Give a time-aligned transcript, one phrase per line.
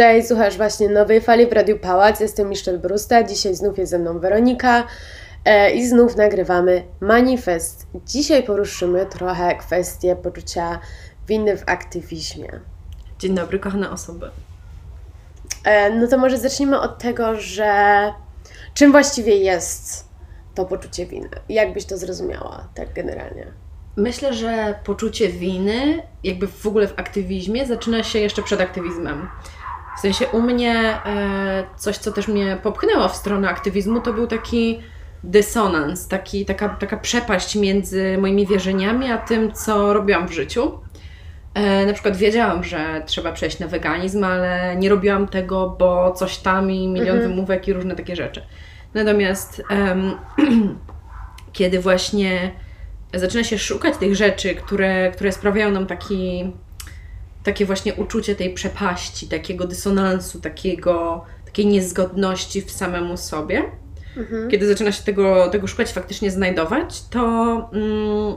[0.00, 2.20] Cześć, słuchasz właśnie nowej fali w Radiu Pałac.
[2.20, 3.22] Jestem Michelle Brusta.
[3.22, 4.86] Dzisiaj znów jest ze mną Weronika
[5.44, 7.86] e, i znów nagrywamy manifest.
[8.06, 10.78] Dzisiaj poruszymy trochę kwestię poczucia
[11.28, 12.60] winy w aktywizmie.
[13.18, 14.30] Dzień dobry, kochane osoby.
[15.64, 18.12] E, no to może zacznijmy od tego, że
[18.74, 20.08] czym właściwie jest
[20.54, 21.28] to poczucie winy?
[21.48, 23.46] Jak byś to zrozumiała, tak generalnie?
[23.96, 29.28] Myślę, że poczucie winy, jakby w ogóle w aktywizmie, zaczyna się jeszcze przed aktywizmem.
[30.00, 30.74] W sensie u mnie
[31.06, 34.80] e, coś, co też mnie popchnęło w stronę aktywizmu, to był taki
[35.24, 40.78] dysonans, taki, taka, taka przepaść między moimi wierzeniami a tym, co robiłam w życiu.
[41.54, 46.38] E, na przykład wiedziałam, że trzeba przejść na weganizm, ale nie robiłam tego, bo coś
[46.38, 47.30] tam i milion Mhm.
[47.30, 48.42] wymówek i różne takie rzeczy.
[48.94, 50.12] Natomiast em,
[51.52, 52.50] kiedy właśnie
[53.14, 56.52] zaczyna się szukać tych rzeczy, które, które sprawiają nam taki,
[57.42, 63.62] takie właśnie uczucie tej przepaści, takiego dysonansu, takiego, takiej niezgodności w samemu sobie,
[64.16, 64.50] Mhm.
[64.50, 67.20] kiedy zaczyna się tego, tego szukać, faktycznie znajdować, to
[67.72, 68.36] mm,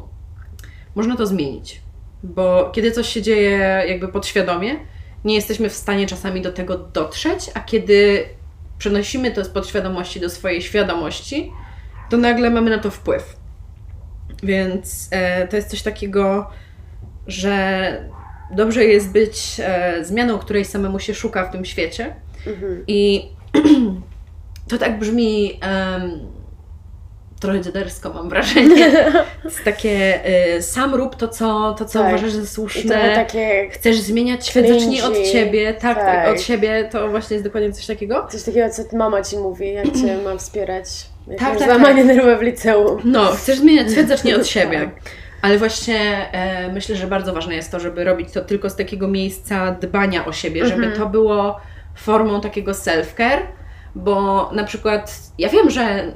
[0.96, 1.82] można to zmienić.
[2.24, 4.76] Bo kiedy coś się dzieje jakby podświadomie,
[5.26, 8.26] nie jesteśmy w stanie czasami do tego dotrzeć, a kiedy
[8.78, 11.52] przenosimy to z podświadomości do swojej świadomości,
[12.10, 13.36] to nagle mamy na to wpływ.
[14.44, 16.50] Więc e, to jest coś takiego,
[17.28, 18.10] że
[18.56, 22.16] dobrze jest być e, zmianą, której samemu się szuka w tym świecie.
[22.48, 22.84] Mhm.
[22.88, 23.30] I
[24.70, 25.60] to tak brzmi
[27.44, 28.92] trochę dziadersko, mam wrażenie.
[28.92, 30.20] To jest takie,
[30.58, 32.08] y, sam rób to, co, to, co Tak.
[32.08, 33.16] uważasz za słuszne.
[33.16, 35.30] takie Chcesz zmieniać świat, zacznij od cringy.
[35.32, 35.74] siebie.
[35.74, 36.36] Tak, tak, Tak.
[36.36, 38.28] od siebie to właśnie jest dokładnie coś takiego.
[38.32, 40.86] coś takiego, co mama ci mówi, jak cię ma wspierać.
[41.28, 42.98] Jak Tak, tak, złamanie nerwowe w liceum.
[43.04, 44.80] No, chcesz zmieniać świat, zacznij od siebie.
[44.80, 45.12] Tak.
[45.44, 49.08] Ale właśnie e, myślę, że bardzo ważne jest to, żeby robić to tylko z takiego
[49.08, 51.02] miejsca dbania o siebie, żeby Mhm.
[51.02, 51.60] to było
[51.96, 53.40] formą takiego self-care,
[53.96, 56.14] bo na przykład ja wiem, że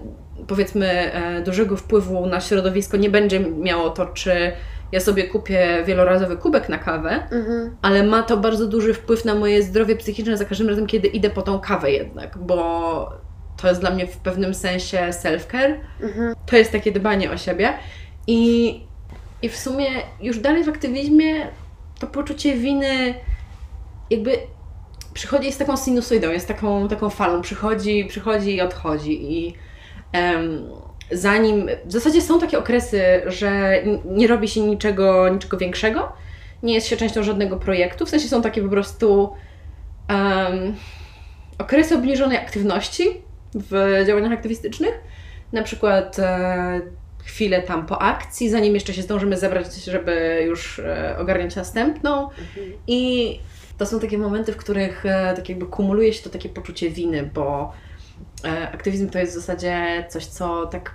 [0.47, 4.51] powiedzmy e, dużego wpływu na środowisko nie będzie miało to, czy
[4.91, 7.75] ja sobie kupię wielorazowy kubek na kawę, Mhm.
[7.81, 11.29] ale ma to bardzo duży wpływ na moje zdrowie psychiczne za każdym razem, kiedy idę
[11.29, 13.09] po tą kawę jednak, bo
[13.61, 15.73] to jest dla mnie w pewnym sensie self-care.
[16.01, 16.33] Mhm.
[16.45, 17.73] To jest takie dbanie o siebie.
[18.27, 18.86] I,
[19.41, 19.87] I w sumie
[20.21, 21.47] już dalej w aktywizmie
[21.99, 23.13] to poczucie winy
[24.09, 24.37] jakby
[25.13, 29.33] przychodzi z taką sinusoidą, jest taką, taką falą, przychodzi, przychodzi i odchodzi.
[29.33, 29.55] I
[30.11, 30.69] em,
[31.11, 36.11] zanim, w zasadzie są takie okresy, że nie robi się niczego, niczego większego,
[36.63, 39.33] nie jest się częścią żadnego projektu, w sensie są takie po prostu
[40.07, 40.75] em,
[41.57, 43.03] okresy obniżonej aktywności
[43.55, 44.93] w działaniach aktywistycznych,
[45.53, 46.81] na przykład e,
[47.27, 52.29] chwilę tam po akcji, zanim jeszcze się zdążymy zebrać, żeby już e, ogarniać następną.
[52.87, 53.39] I
[53.77, 57.29] to są takie momenty, w których e, tak jakby kumuluje się to takie poczucie winy,
[57.33, 57.73] bo
[58.45, 60.93] e, aktywizm to jest w zasadzie coś, co tak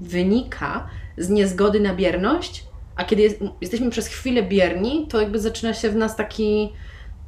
[0.00, 0.88] wynika
[1.18, 2.64] z niezgody na bierność,
[2.96, 6.72] a kiedy jest, jesteśmy przez chwilę bierni, to jakby zaczyna się w nas taki,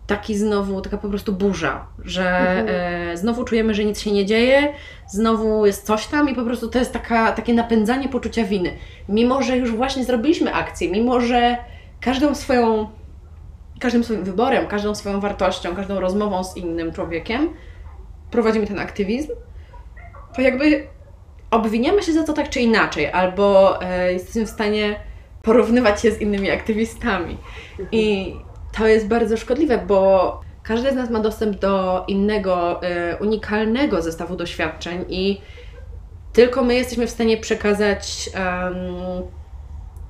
[0.06, 2.68] taki znowu, taka po prostu burza, że Mhm.
[3.12, 4.72] e, znowu czujemy, że nic się nie dzieje,
[5.09, 8.72] znowu jest coś tam i po prostu to jest taka, takie napędzanie poczucia winy.
[9.09, 11.56] Mimo, że już właśnie zrobiliśmy akcję, mimo, że
[12.00, 12.88] każdą swoją,
[13.81, 17.48] każdym swoim wyborem, każdą swoją wartością, każdą rozmową z innym człowiekiem
[18.31, 19.32] prowadzimy ten aktywizm,
[20.37, 20.87] to jakby
[21.50, 24.97] obwiniamy się za to tak czy inaczej, albo e, jesteśmy w stanie
[25.42, 27.38] porównywać się z innymi aktywistami.
[27.92, 28.34] I
[28.72, 34.36] to jest bardzo szkodliwe, bo każdy z nas ma dostęp do innego, e, unikalnego zestawu
[34.36, 35.41] doświadczeń i
[36.32, 38.74] tylko my jesteśmy w stanie przekazać em,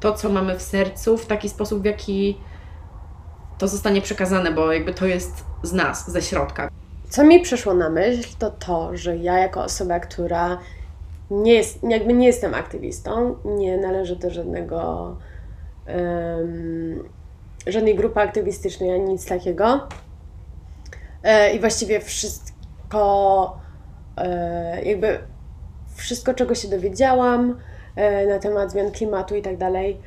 [0.01, 2.39] to, co mamy w sercu, w taki sposób, w jaki
[3.59, 6.69] to zostanie przekazane, bo jakby to jest z nas, ze środka.
[7.09, 10.59] Co mi przyszło na myśl, to to, że ja jako osoba, która
[11.31, 15.17] nie jest, jakby nie jestem aktywistą, nie należę do żadnego
[15.87, 17.05] em,
[17.67, 19.89] żadnej grupy aktywistycznej ani nic takiego.
[21.25, 23.57] E, I właściwie wszystko,
[24.17, 25.19] e, jakby
[25.95, 27.59] wszystko, czego się dowiedziałam
[27.97, 30.01] e, na temat zmian klimatu i tak dalej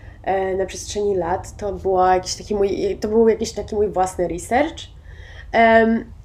[0.58, 4.84] na przestrzeni lat, to, była jakiś taki mój, to był jakiś taki mój własny research.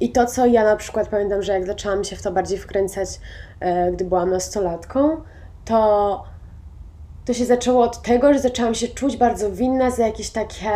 [0.01, 3.09] I to, co ja na przykład pamiętam, że jak zaczęłam się w to bardziej wkręcać,
[3.93, 5.17] gdy byłam nastolatką,
[5.65, 6.25] to
[7.25, 10.71] to się zaczęło od tego, że zaczęłam się czuć bardzo winna za jakieś takie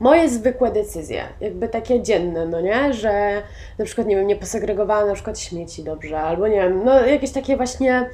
[0.00, 2.92] moje zwykłe decyzje, jakby takie dzienne, no nie?
[2.92, 3.42] Że
[3.78, 7.32] na przykład, nie wiem, nie posegregowałam na przykład śmieci dobrze, albo nie wiem, no jakieś
[7.32, 8.10] takie właśnie,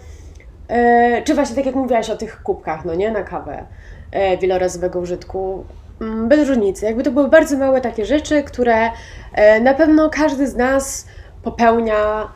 [0.69, 3.11] e, czy właśnie tak jak mówiłaś o tych kubkach, no nie?
[3.11, 3.67] Na kawę
[4.11, 5.64] e, wielorazowego użytku,
[6.00, 6.84] mm, bez różnicy.
[6.84, 8.90] Jakby to były bardzo małe takie rzeczy, które
[9.32, 11.06] e, na pewno każdy z nas
[11.43, 12.29] popełnia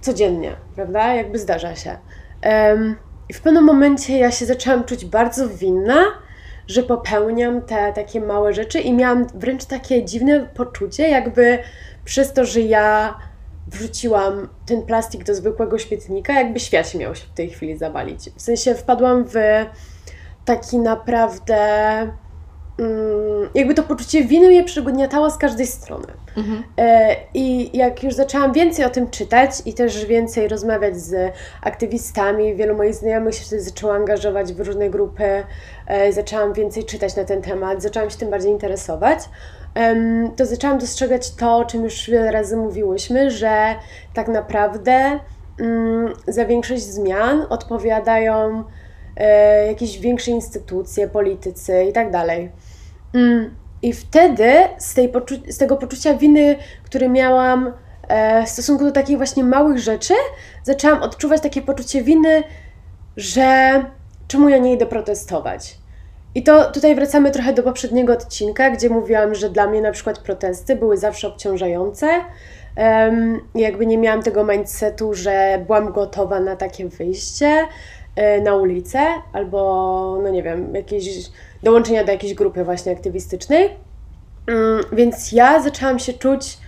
[0.00, 1.14] codziennie, prawda?
[1.14, 1.96] Jakby zdarza się.
[3.28, 6.04] I w pewnym momencie ja się zaczęłam czuć bardzo winna,
[6.70, 11.58] że popełniam te takie małe rzeczy i miałam wręcz takie dziwne poczucie, jakby
[12.04, 13.18] przez to, że ja
[13.66, 18.30] wrzuciłam ten plastik do zwykłego śmietnika, jakby świat się miał się w tej chwili zawalić.
[18.36, 19.34] W sensie wpadłam w
[20.44, 21.58] taki naprawdę.
[22.80, 26.06] Mm, Jakby to poczucie winy mnie przygniatało z każdej strony.
[26.78, 31.32] E, I jak już zaczęłam więcej o tym czytać i też więcej rozmawiać z
[31.62, 35.44] aktywistami, wielu moich znajomych się wtedy zaczęło angażować w różne grupy,
[35.86, 39.18] e, zaczęłam więcej czytać na ten temat, zaczęłam się tym bardziej interesować,
[40.36, 43.74] to zaczęłam dostrzegać to, o czym już wiele razy mówiłyśmy, że
[44.14, 45.20] tak naprawdę
[45.60, 48.64] mm, za większość zmian odpowiadają
[49.16, 52.50] e, jakieś większe instytucje, politycy i tak dalej.
[53.14, 55.12] Mm, I wtedy z, tej
[55.48, 57.72] z tego poczucia winy, które miałam
[58.08, 60.14] e, w stosunku do takich właśnie małych rzeczy,
[60.62, 62.42] zaczęłam odczuwać takie poczucie winy,
[63.16, 63.84] że
[64.28, 65.78] czemu ja nie idę protestować.
[66.34, 70.18] I to tutaj wracamy trochę do poprzedniego odcinka, gdzie mówiłam, że dla mnie na przykład
[70.18, 72.06] protesty były zawsze obciążające.
[72.76, 77.66] Um, jakby nie miałam tego mindsetu, że byłam gotowa na takie wyjście
[78.44, 78.98] na ulicę
[79.32, 81.30] albo, no nie wiem, jakieś
[81.62, 83.70] dołączenia do jakiejś grupy właśnie aktywistycznej.
[84.46, 86.58] Mm, Więc ja zaczęłam się czuć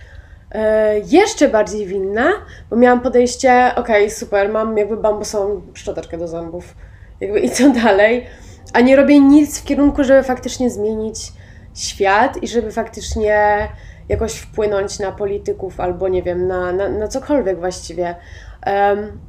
[0.51, 2.31] e, jeszcze bardziej winna,
[2.69, 6.75] bo miałam podejście, okej, super, mam jakby bambusową szczoteczkę do zębów,
[7.21, 8.25] jakby i co dalej,
[8.73, 11.33] a nie robię nic w kierunku, żeby faktycznie zmienić
[11.75, 13.67] świat i żeby faktycznie
[14.09, 18.15] jakoś wpłynąć na polityków albo nie wiem, na, na, na cokolwiek właściwie.
[18.61, 19.19] Em,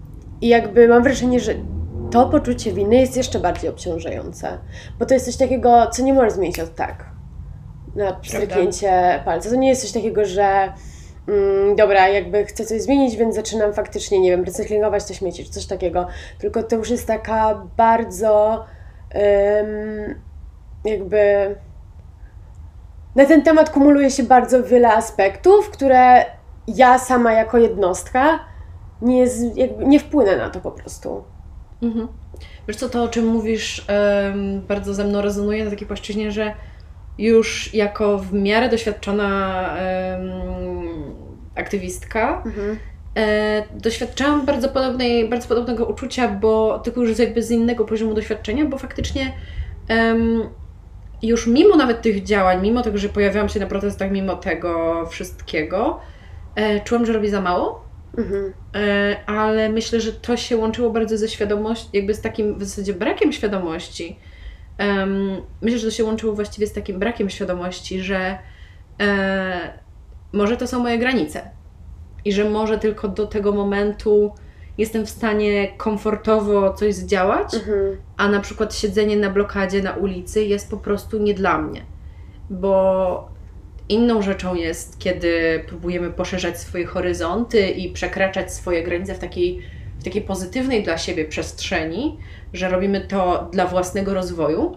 [0.40, 1.54] I jakby mam wrażenie, że
[2.14, 4.58] to poczucie winy jest jeszcze bardziej obciążające,
[4.98, 7.04] bo to jest coś takiego, co nie możesz zmienić od tak
[7.96, 9.50] na pstryknięcie palca.
[9.50, 10.72] To nie jest coś takiego, że
[11.28, 15.50] mm, dobra, jakby chcę coś zmienić, więc zaczynam faktycznie, nie wiem, recyklingować te śmieci, czy
[15.50, 16.06] coś takiego.
[16.38, 18.64] Tylko to już jest taka bardzo
[19.10, 20.20] em,
[20.84, 21.54] jakby
[23.14, 26.24] na ten temat kumuluje się bardzo wiele aspektów, które
[26.66, 28.38] ja sama jako jednostka
[29.02, 31.33] nie, z, nie wpłynę na to po prostu.
[31.84, 32.08] Mhm.
[32.68, 33.86] Wiesz co, to o czym mówisz
[34.68, 36.54] bardzo ze mną rezonuje na takiej płaszczyźnie, że
[37.18, 40.30] już jako w miarę doświadczona em,
[41.54, 42.42] aktywistka
[43.16, 48.64] e, doświadczałam bardzo, podobnej, bardzo podobnego uczucia, bo tylko już jakby z innego poziomu doświadczenia,
[48.64, 49.32] bo faktycznie
[49.88, 50.42] em,
[51.22, 56.00] już mimo nawet tych działań, mimo tego, że pojawiałam się na protestach, mimo tego wszystkiego,
[56.54, 57.83] e, czułam, że robię za mało.
[58.18, 58.52] Mhm.
[58.74, 62.94] E, ale myślę, że to się łączyło bardzo ze świadomością, jakby z takim w zasadzie
[62.94, 64.18] brakiem świadomości.
[65.62, 68.38] Myślę, że to się łączyło właściwie z takim brakiem świadomości, że
[69.00, 69.78] e,
[70.32, 71.50] może to są moje granice
[72.24, 74.32] i że może tylko do tego momentu
[74.78, 77.96] jestem w stanie komfortowo coś zdziałać, Mhm.
[78.16, 81.82] a na przykład siedzenie na blokadzie na ulicy jest po prostu nie dla mnie.
[82.50, 83.28] Bo
[83.88, 89.62] inną rzeczą jest, kiedy próbujemy poszerzać swoje horyzonty i przekraczać swoje granice w takiej,
[89.98, 92.18] w takiej pozytywnej dla siebie przestrzeni,
[92.52, 94.76] że robimy to dla własnego rozwoju,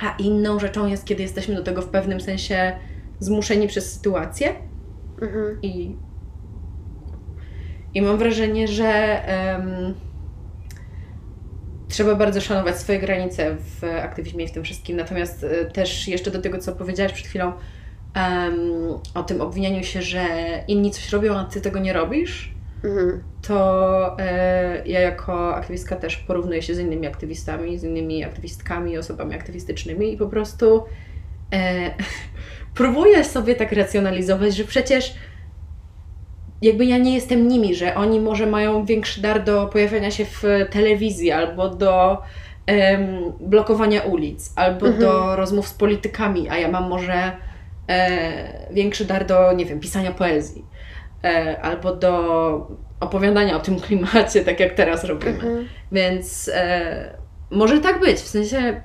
[0.00, 2.72] a inną rzeczą jest, kiedy jesteśmy do tego w pewnym sensie
[3.18, 4.54] zmuszeni przez sytuację
[5.22, 5.58] Mhm.
[5.62, 5.96] i,
[7.94, 8.86] i mam wrażenie, że
[9.26, 9.94] em,
[11.88, 14.96] trzeba bardzo szanować swoje granice w aktywizmie i w tym wszystkim.
[14.96, 17.52] Natomiast e, też jeszcze do tego, co powiedziałaś przed chwilą
[18.14, 18.54] em,
[19.14, 20.24] o tym obwinianiu się, że
[20.68, 22.52] inni coś robią, a ty tego nie robisz,
[22.84, 23.22] Mhm.
[23.42, 29.34] to e, ja jako aktywistka też porównuję się z innymi aktywistami, z innymi aktywistkami, osobami
[29.34, 30.84] aktywistycznymi i po prostu
[31.52, 31.90] e,
[32.74, 35.14] próbuję sobie tak racjonalizować, że przecież
[36.62, 40.42] jakby ja nie jestem nimi, że oni może mają większy dar do pojawiania się w
[40.70, 42.18] telewizji albo do
[42.66, 43.06] em,
[43.40, 45.00] blokowania ulic, albo Mhm.
[45.04, 47.32] do rozmów z politykami, a ja mam może
[47.88, 50.64] e, większy dar do, nie wiem, pisania poezji
[51.24, 55.32] e, albo do opowiadania o tym klimacie, tak jak teraz robimy.
[55.32, 55.68] Mhm.
[55.92, 57.18] Więc e,
[57.50, 58.82] może tak być, w sensie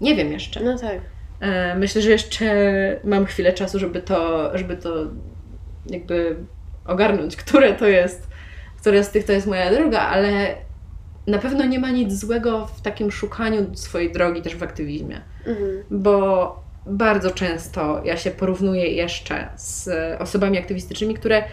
[0.00, 0.60] nie wiem jeszcze.
[0.60, 0.98] No tak.
[1.40, 2.46] E, myślę, że jeszcze
[3.04, 4.94] mam chwilę czasu, żeby to, żeby to
[5.86, 6.36] jakby
[6.86, 8.28] ogarnąć, które to jest,
[8.80, 10.54] która z tych to jest moja droga, ale
[11.26, 15.84] na pewno nie ma nic złego w takim szukaniu swojej drogi też w aktywizmie, Mhm.
[15.90, 19.88] bo bardzo często ja się porównuję jeszcze z
[20.20, 21.44] osobami aktywistycznymi, które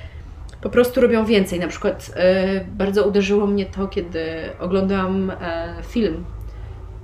[0.61, 1.59] po prostu robią więcej.
[1.59, 4.25] Na przykład e, bardzo uderzyło mnie to, kiedy
[4.59, 6.25] oglądałam e, film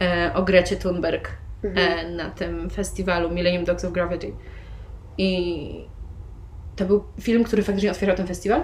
[0.02, 1.32] e, o Grecie Thunberg
[1.64, 4.34] e, na tym festiwalu Millennium Dogs of Gravity.
[5.18, 5.86] I
[6.76, 8.64] to był film, który faktycznie otwierał ten festiwal.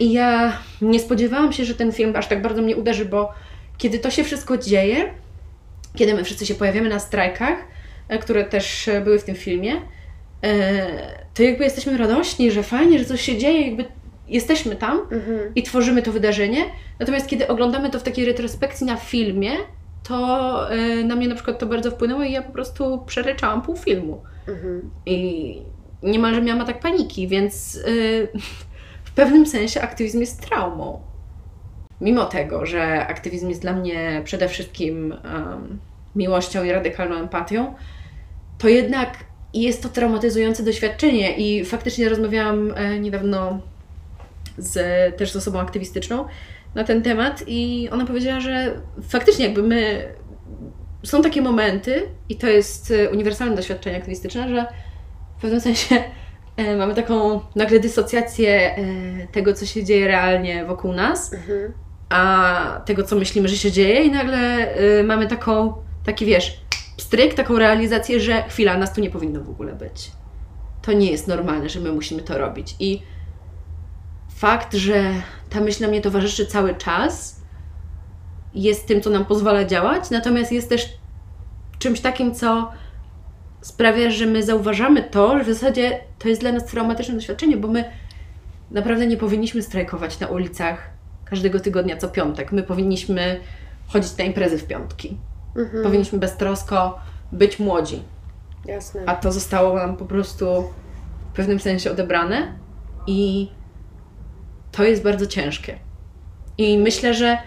[0.00, 3.32] I ja nie spodziewałam się, że ten film aż tak bardzo mnie uderzy, bo
[3.78, 5.14] kiedy to się wszystko dzieje,
[5.96, 7.58] kiedy my wszyscy się pojawiamy na strajkach,
[8.08, 9.72] e, które też e, były w tym filmie,
[10.42, 10.86] e,
[11.34, 13.84] to jakby jesteśmy radośni, że fajnie, że coś się dzieje, jakby
[14.28, 15.54] jesteśmy tam Mhm.
[15.54, 16.64] i tworzymy to wydarzenie.
[17.00, 19.50] Natomiast kiedy oglądamy to w takiej retrospekcji na filmie,
[20.08, 20.16] to
[21.04, 24.22] na mnie na przykład to bardzo wpłynęło i ja po prostu przeryczałam pół filmu.
[24.48, 24.90] Mhm.
[25.06, 25.62] I
[26.02, 27.80] niemalże miałam atak paniki, więc
[29.04, 31.02] w pewnym sensie aktywizm jest traumą.
[32.00, 35.78] Mimo tego, że aktywizm jest dla mnie przede wszystkim em,
[36.16, 37.74] miłością i radykalną empatią,
[38.58, 39.24] to jednak
[39.54, 43.60] jest to traumatyzujące doświadczenie i faktycznie rozmawiałam e, niedawno
[44.58, 44.76] z,
[45.16, 46.24] też z osobą aktywistyczną
[46.74, 50.08] na ten temat i ona powiedziała, że faktycznie jakby my
[51.02, 54.66] są takie momenty i to jest e, uniwersalne doświadczenie aktywistyczne, że
[55.38, 55.96] w pewnym sensie
[56.56, 58.76] e, mamy taką nagle dysocjację
[59.32, 61.72] tego, co się dzieje realnie wokół nas, Mhm.
[62.08, 65.74] A tego, co myślimy, że się dzieje i nagle e, mamy taką,
[66.04, 66.60] taki wiesz,
[66.96, 70.10] pstryk, taką realizację, że chwila, nas tu nie powinno w ogóle być.
[70.82, 72.76] To nie jest normalne, że my musimy to robić.
[72.80, 73.02] I
[74.36, 75.12] fakt, że
[75.50, 77.40] ta myśl na mnie towarzyszy cały czas,
[78.54, 80.88] jest tym, co nam pozwala działać, natomiast jest też
[81.78, 82.72] czymś takim, co
[83.60, 87.68] sprawia, że my zauważamy to, że w zasadzie to jest dla nas traumatyczne doświadczenie, bo
[87.68, 87.84] my
[88.70, 90.90] naprawdę nie powinniśmy strajkować na ulicach
[91.30, 92.52] każdego tygodnia co piątek.
[92.52, 93.40] My powinniśmy
[93.88, 95.16] chodzić na imprezy w piątki.
[95.56, 95.84] Mhm.
[95.84, 96.98] Powinniśmy beztrosko
[97.32, 98.02] być młodzi.
[98.66, 99.02] Jasne.
[99.06, 100.64] A to zostało nam po prostu
[101.32, 102.52] w pewnym sensie odebrane
[103.06, 103.50] i
[104.72, 105.78] to jest bardzo ciężkie.
[106.58, 107.38] I myślę, że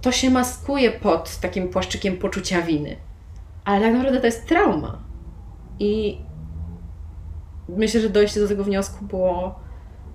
[0.00, 2.96] to się maskuje pod takim płaszczykiem poczucia winy.
[3.64, 4.98] Ale tak naprawdę to jest trauma.
[5.78, 6.20] I
[7.68, 9.60] myślę, że dojście do tego wniosku było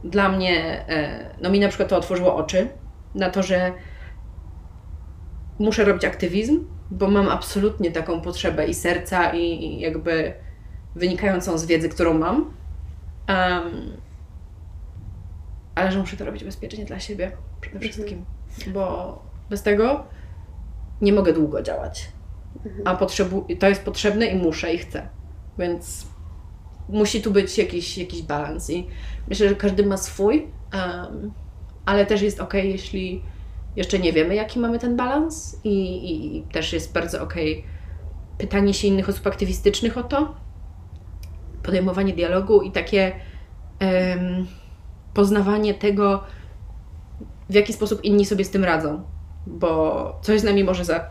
[0.03, 2.67] dla mnie, e, no mi na przykład to otworzyło oczy
[3.15, 3.71] na to, że
[5.59, 10.33] muszę robić aktywizm, bo mam absolutnie taką potrzebę i serca, i, i jakby
[10.95, 12.53] wynikającą z wiedzy, którą mam.
[13.27, 13.63] Em,
[15.75, 18.25] ale że muszę to robić bezpiecznie dla siebie przede wszystkim,
[18.73, 20.03] bo bez tego
[21.01, 22.11] nie mogę długo działać.
[22.85, 25.07] A potrzebu- to jest potrzebne i muszę i chcę.
[25.57, 26.07] Więc
[26.89, 28.69] musi tu być jakiś, jakiś balans.
[28.69, 28.87] I
[29.29, 31.31] myślę, że każdy ma swój, em,
[31.85, 33.21] ale też jest ok, jeśli
[33.75, 35.59] jeszcze nie wiemy, jaki mamy ten balans.
[35.63, 35.69] I,
[36.09, 37.33] i, i też jest bardzo ok
[38.37, 40.35] pytanie się innych osób aktywistycznych o to,
[41.63, 43.11] podejmowanie dialogu i takie
[43.79, 44.47] em,
[45.13, 46.23] poznawanie tego,
[47.49, 49.03] w jaki sposób inni sobie z tym radzą,
[49.47, 51.09] bo coś z nami może za,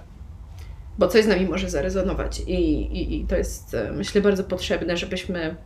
[0.98, 4.96] bo coś z nami może zarezonować i, i, i to jest, e, myślę, bardzo potrzebne,
[4.96, 5.56] żebyśmy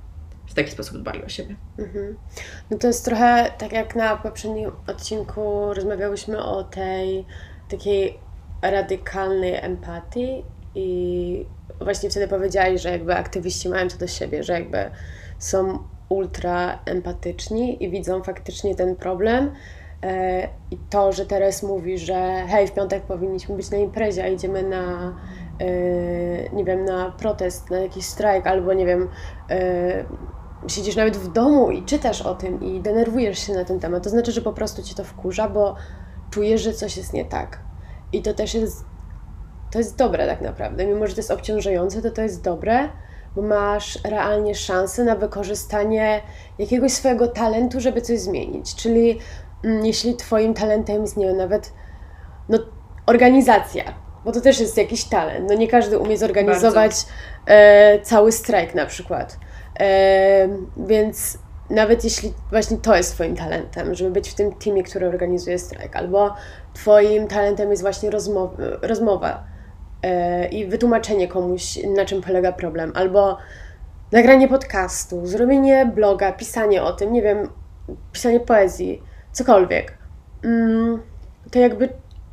[0.46, 1.56] w taki sposób dbali o siebie.
[1.78, 2.16] Mhm.
[2.70, 7.24] No to jest trochę tak jak na poprzednim odcinku rozmawiałyśmy o tej
[7.68, 8.18] takiej
[8.62, 11.46] radykalnej empatii i
[11.80, 14.90] właśnie wtedy powiedziałaś, że jakby aktywiści mają to do siebie, że jakby
[15.38, 19.50] są ultra empatyczni i widzą faktycznie ten problem.
[20.02, 24.28] E, I to, że teraz mówi, że hej, w piątek powinniśmy być na imprezie, a
[24.28, 25.16] idziemy na,
[25.60, 25.68] e,
[26.50, 29.08] nie wiem, na protest, na jakiś strajk, albo nie wiem,
[29.50, 30.04] e,
[30.68, 34.10] siedzisz nawet w domu i czytasz o tym i denerwujesz się na ten temat, to
[34.10, 35.76] znaczy, że po prostu cię to wkurza, bo
[36.30, 37.60] czujesz, że coś jest nie tak.
[38.12, 38.84] I to też jest,
[39.72, 40.86] to jest dobre tak naprawdę.
[40.86, 42.88] Mimo, że to jest obciążające, to to jest dobre,
[43.36, 46.22] bo masz realnie szansę na wykorzystanie
[46.58, 48.74] jakiegoś swojego talentu, żeby coś zmienić.
[48.74, 49.18] Czyli
[49.64, 51.72] mm, jeśli twoim talentem jest, nie wiem, nawet
[52.48, 52.58] no,
[53.06, 53.84] organizacja,
[54.24, 55.48] bo to też jest jakiś talent.
[55.48, 56.92] No nie każdy umie zorganizować
[57.46, 59.38] e, cały strajk na przykład.
[60.76, 61.38] Więc
[61.70, 65.96] nawet jeśli właśnie to jest Twoim talentem, żeby być w tym teamie, który organizuje strajk,
[65.96, 66.34] albo
[66.74, 69.44] Twoim talentem jest właśnie rozmowa, rozmowa
[70.02, 73.38] e, i wytłumaczenie komuś, na czym polega problem, albo
[74.12, 77.48] nagranie podcastu, zrobienie bloga, pisanie o tym, nie wiem,
[78.12, 79.02] pisanie poezji,
[79.32, 79.98] cokolwiek.
[80.44, 81.02] Mm,
[81.50, 81.88] to jakby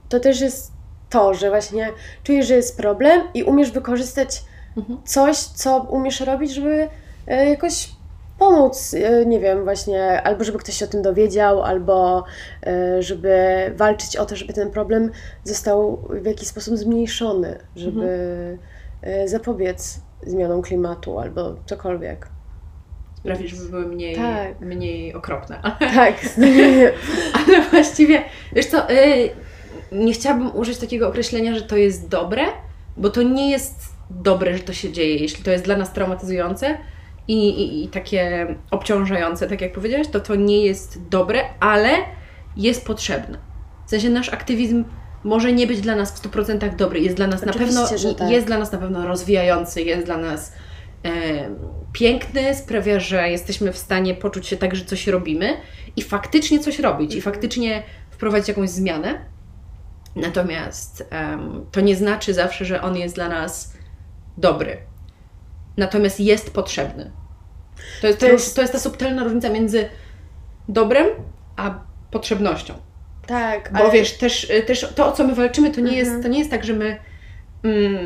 [0.09, 0.71] to też jest
[1.09, 1.89] to, że właśnie
[2.23, 4.43] czujesz, że jest problem i umiesz wykorzystać
[4.77, 4.99] Mhm.
[5.05, 6.87] coś, co umiesz robić, żeby
[7.27, 7.89] jakoś
[8.39, 12.23] pomóc, e, nie wiem, właśnie, albo żeby ktoś się o tym dowiedział, albo
[12.65, 13.35] e, żeby
[13.75, 15.11] walczyć o to, żeby ten problem
[15.43, 18.07] został w jakiś sposób zmniejszony, żeby
[19.01, 22.27] e, zapobiec zmianom klimatu albo cokolwiek.
[23.19, 24.59] Sprawić, żeby były mniej, Tak.
[24.61, 25.61] mniej okropne.
[25.79, 26.15] Tak,
[27.47, 28.21] Ale właściwie,
[28.53, 28.87] wiesz co,
[29.91, 32.43] nie chciałabym użyć takiego określenia, że to jest dobre,
[32.97, 33.75] bo to nie jest
[34.09, 35.15] dobre, że to się dzieje.
[35.15, 36.77] Jeśli to jest dla nas traumatyzujące
[37.27, 41.89] i, i, i takie obciążające, tak jak powiedziałaś, to to nie jest dobre, ale
[42.57, 43.37] jest potrzebne.
[43.85, 44.85] W sensie nasz aktywizm
[45.23, 48.29] może nie być dla nas w 100% dobry, jest dla nas Oczywiście, na pewno tak.
[48.29, 50.53] jest dla nas na pewno rozwijający, jest dla nas
[51.05, 51.09] e,
[51.93, 55.57] piękny, sprawia, że jesteśmy w stanie poczuć się tak, że coś robimy
[55.95, 57.33] i faktycznie coś robić i Mhm.
[57.33, 59.25] faktycznie wprowadzić jakąś zmianę.
[60.15, 63.73] Natomiast em, to nie znaczy zawsze, że on jest dla nas
[64.37, 64.77] dobry.
[65.77, 67.11] Natomiast jest potrzebny.
[68.01, 69.89] To jest, To jest- to jest ta subtelna różnica między
[70.69, 71.07] dobrem
[71.55, 71.79] a
[72.11, 72.73] potrzebnością.
[73.27, 76.07] Tak, Bo wiesz, też, y, też to, o co my walczymy, to nie, Mhm.
[76.07, 76.97] jest, to nie jest tak, że my
[77.63, 77.97] mm,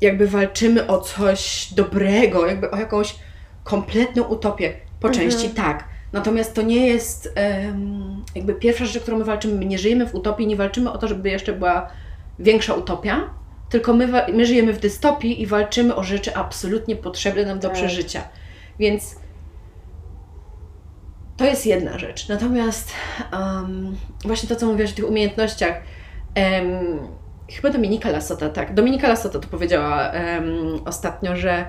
[0.00, 3.16] jakby walczymy o coś dobrego, jakby o jakąś
[3.64, 4.72] kompletną utopię.
[5.00, 5.30] Po Mhm.
[5.30, 5.84] części tak.
[6.12, 9.54] Natomiast to nie jest em, jakby pierwsza rzecz, o którą my walczymy.
[9.54, 11.88] My nie żyjemy w utopii, nie walczymy o to, żeby jeszcze była
[12.38, 13.30] większa utopia,
[13.68, 17.76] tylko my, my żyjemy w dystopii i walczymy o rzeczy absolutnie potrzebne nam do Tak.
[17.76, 18.22] przeżycia.
[18.78, 19.16] Więc
[21.36, 22.28] to jest jedna rzecz.
[22.28, 22.92] Natomiast
[23.32, 25.80] em, właśnie to, co mówiłaś o tych umiejętnościach,
[26.34, 26.98] em,
[27.50, 28.74] chyba Dominika Lasota, tak.
[28.74, 30.46] Dominika Lasota to powiedziała em,
[30.84, 31.64] ostatnio, że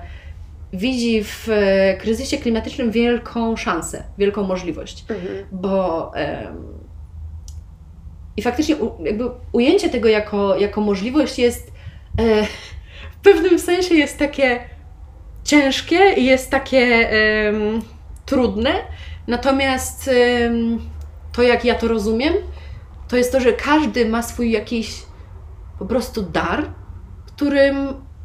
[0.74, 5.46] widzi w e, kryzysie klimatycznym wielką szansę, wielką możliwość, Mhm.
[5.52, 6.12] bo
[8.38, 11.72] i faktycznie u, jakby ujęcie tego jako, jako możliwość jest
[13.12, 14.60] w pewnym sensie jest takie
[15.44, 17.82] ciężkie i jest takie em,
[18.26, 18.74] trudne,
[19.28, 20.80] natomiast em,
[21.34, 22.34] to jak ja to rozumiem,
[23.08, 25.02] to jest to, że każdy ma swój jakiś
[25.80, 26.66] po prostu dar,
[27.26, 27.76] którym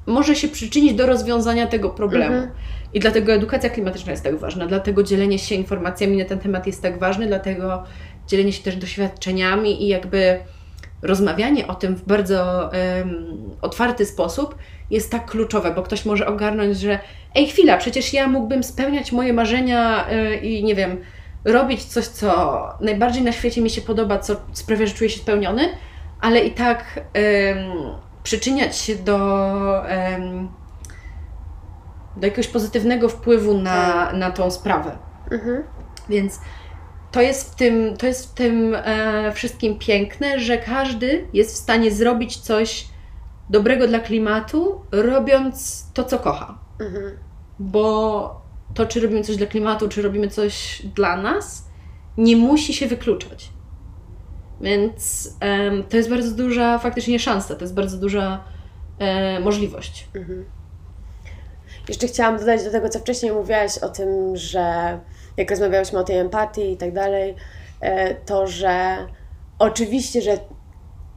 [0.06, 2.34] może się przyczynić do rozwiązania tego problemu.
[2.34, 2.52] Mhm.
[2.94, 6.82] I dlatego edukacja klimatyczna jest tak ważna, dlatego dzielenie się informacjami na ten temat jest
[6.82, 7.84] tak ważne, dlatego
[8.28, 10.38] dzielenie się też doświadczeniami i jakby
[11.02, 14.54] rozmawianie o tym w bardzo em, otwarty sposób
[14.90, 16.98] jest tak kluczowe, bo ktoś może ogarnąć, że
[17.34, 21.00] ej chwila, przecież ja mógłbym spełniać moje marzenia y, i nie wiem,
[21.44, 25.68] robić coś, co najbardziej na świecie mi się podoba, co sprawia, że czuję się spełniony,
[26.20, 27.00] ale i tak
[28.22, 29.18] przyczyniać się do,
[32.16, 34.98] do jakiegoś pozytywnego wpływu na, na tą sprawę.
[35.30, 35.62] Mhm.
[36.08, 36.40] Więc
[37.12, 41.58] to jest w tym, to jest w tym e, wszystkim piękne, że każdy jest w
[41.58, 42.86] stanie zrobić coś
[43.50, 46.58] dobrego dla klimatu, robiąc to, co kocha.
[46.80, 47.18] Mhm.
[47.58, 48.42] Bo
[48.74, 51.68] to, czy robimy coś dla klimatu, czy robimy coś dla nas,
[52.16, 53.50] nie musi się wykluczać.
[54.60, 58.44] Więc em, to jest bardzo duża faktycznie szansa, to jest bardzo duża
[58.98, 60.08] e, możliwość.
[60.14, 60.44] Mhm.
[61.88, 64.98] Jeszcze chciałam dodać do tego, co wcześniej mówiłaś o tym, że
[65.36, 67.36] jak rozmawiałyśmy o tej empatii i tak dalej,
[67.80, 68.96] e, to że
[69.58, 70.38] oczywiście, że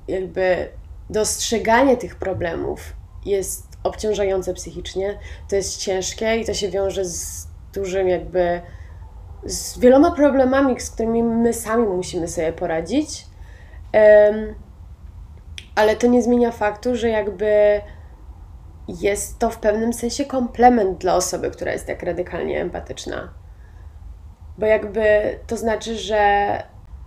[0.08, 0.70] jakby
[1.10, 2.94] dostrzeganie tych problemów
[3.26, 8.62] jest obciążające psychicznie, to jest ciężkie i to się wiąże z dużym jakby
[9.46, 13.26] z wieloma problemami, z którymi my sami musimy sobie poradzić.
[13.92, 14.56] Em,
[15.76, 17.82] ale to nie zmienia faktu, że jakby
[18.88, 23.34] jest to w pewnym sensie komplement dla osoby, która jest tak radykalnie empatyczna.
[24.58, 25.04] Bo jakby
[25.48, 26.18] to znaczy, że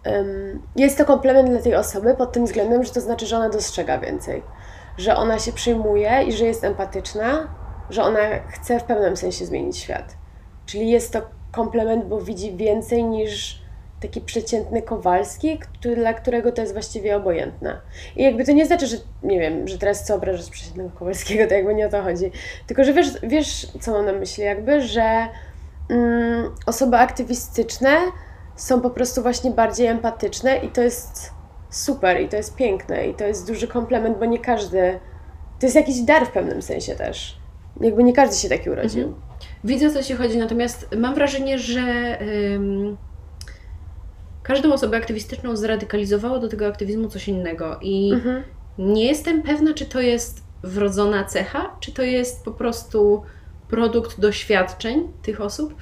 [0.04, 3.48] em, jest to komplement dla tej osoby pod tym względem, że to znaczy, że ona
[3.48, 4.42] dostrzega więcej.
[4.98, 7.48] Że ona się przyjmuje i że jest empatyczna,
[7.90, 10.16] że ona chce w pewnym sensie zmienić świat.
[10.66, 13.62] Czyli jest to komplement, bo widzi więcej niż
[14.00, 17.80] taki przeciętny Kowalski, który, dla którego to jest właściwie obojętne.
[18.16, 21.54] I jakby to nie znaczy, że nie wiem, że teraz co obrażasz przeciętnego Kowalskiego, to
[21.54, 22.30] jakby nie o to chodzi.
[22.66, 25.28] Tylko, że wiesz, wiesz co mam na myśli, jakby, że
[25.88, 27.98] mm, osoby aktywistyczne
[28.57, 31.33] są po prostu właśnie bardziej empatyczne i to jest
[31.70, 35.01] super i to jest piękne i to jest duży komplement, bo nie każdy,
[35.61, 37.38] to jest jakiś dar w pewnym sensie też.
[37.81, 39.03] Jakby nie każdy się taki urodził.
[39.03, 39.22] Mhm.
[39.64, 42.18] Widzę, o co Ci chodzi, natomiast mam wrażenie, że
[42.55, 42.96] ym,
[44.42, 48.42] każdą osobę aktywistyczną zradykalizowało do tego aktywizmu coś innego i Mhm.
[48.79, 53.22] nie jestem pewna, czy to jest wrodzona cecha, czy to jest po prostu
[53.70, 55.74] produkt doświadczeń tych osób.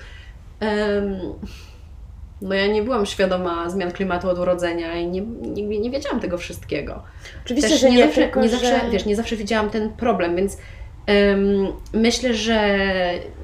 [2.42, 6.38] No ja nie byłam świadoma zmian klimatu od urodzenia i nie, nie, nie wiedziałam tego
[6.38, 7.02] wszystkiego.
[7.44, 8.56] Oczywiście, Też że nie, nie, zawsze, tylko, nie że...
[8.56, 10.58] zawsze, wiesz, nie zawsze widziałam ten problem, więc
[11.06, 12.78] em, myślę, że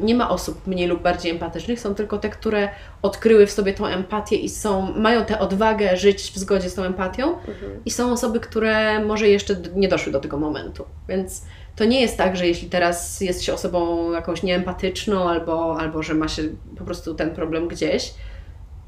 [0.01, 2.69] nie ma osób mniej lub bardziej empatycznych, są tylko te, które
[3.03, 6.83] odkryły w sobie tą empatię i są, mają tę odwagę żyć w zgodzie z tą
[6.83, 7.81] empatią Mhm.
[7.85, 11.43] i są osoby, które może jeszcze nie doszły do tego momentu, więc
[11.83, 16.15] to nie jest tak, że jeśli teraz jest się osobą jakąś nieempatyczną albo, albo że
[16.15, 16.43] ma się
[16.79, 18.15] po prostu ten problem gdzieś,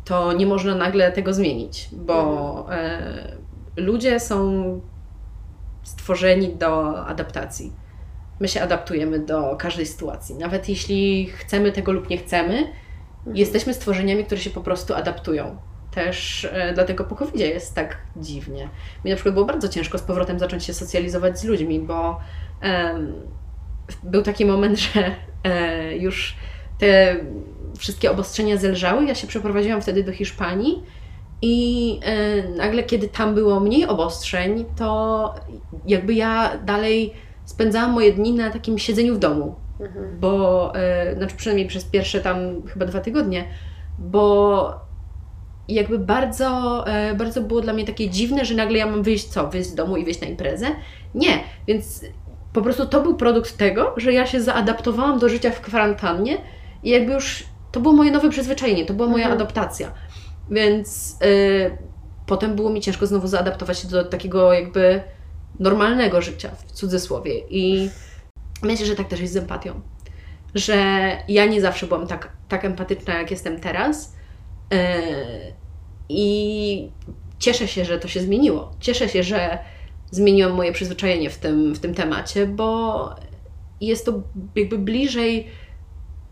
[0.04, 3.36] to nie można nagle tego zmienić, bo e,
[3.76, 4.80] ludzie są
[5.82, 7.72] stworzeni do adaptacji.
[8.40, 10.34] my się adaptujemy do każdej sytuacji.
[10.34, 12.54] Nawet jeśli chcemy tego lub nie chcemy,
[13.18, 13.36] mhm.
[13.36, 15.56] jesteśmy stworzeniami, które się po prostu adaptują.
[15.90, 18.68] Też e, dlatego po covid jest tak dziwnie.
[19.04, 22.20] Mi na przykład było bardzo ciężko z powrotem zacząć się socjalizować z ludźmi, bo
[24.02, 25.14] był taki moment, że
[25.44, 26.36] e, już
[26.78, 27.16] te
[27.78, 29.04] wszystkie obostrzenia zelżały.
[29.04, 30.82] Ja się przeprowadziłam wtedy do Hiszpanii
[31.42, 35.34] i e, nagle, kiedy tam było mniej obostrzeń, to
[35.86, 37.12] jakby ja dalej
[37.44, 39.54] spędzałam moje dni na takim siedzeniu w domu.
[39.80, 40.20] Mhm.
[40.20, 43.44] Bo, e, znaczy przynajmniej przez pierwsze tam chyba dwa tygodnie,
[43.98, 44.84] bo
[45.68, 46.84] jakby bardzo,
[47.18, 49.48] bardzo było dla mnie takie dziwne, że nagle ja mam wyjść co?
[49.48, 50.66] Wyjść z domu i wyjść na imprezę?
[51.14, 52.04] Nie, więc
[52.54, 56.38] po prostu to był produkt tego, że ja się zaadaptowałam do życia w kwarantannie
[56.82, 59.42] i jakby już to było moje nowe przyzwyczajenie, to była moja mhm.
[59.42, 59.92] adaptacja.
[60.50, 61.78] Więc y,
[62.26, 65.00] potem było mi ciężko znowu zaadaptować się do takiego jakby
[65.60, 67.38] normalnego życia, w cudzysłowie.
[67.50, 67.90] I
[68.62, 69.80] myślę, że tak też jest z empatią.
[70.54, 70.76] Że
[71.28, 74.14] ja nie zawsze byłam tak, tak empatyczna, jak jestem teraz.
[74.74, 74.76] Y,
[76.08, 76.90] I
[77.38, 78.72] cieszę się, że to się zmieniło.
[78.80, 79.58] Cieszę się, że
[80.10, 83.10] zmieniłam moje przyzwyczajenie w tym, w tym temacie, bo
[83.80, 84.22] jest to
[84.54, 85.48] jakby bliżej,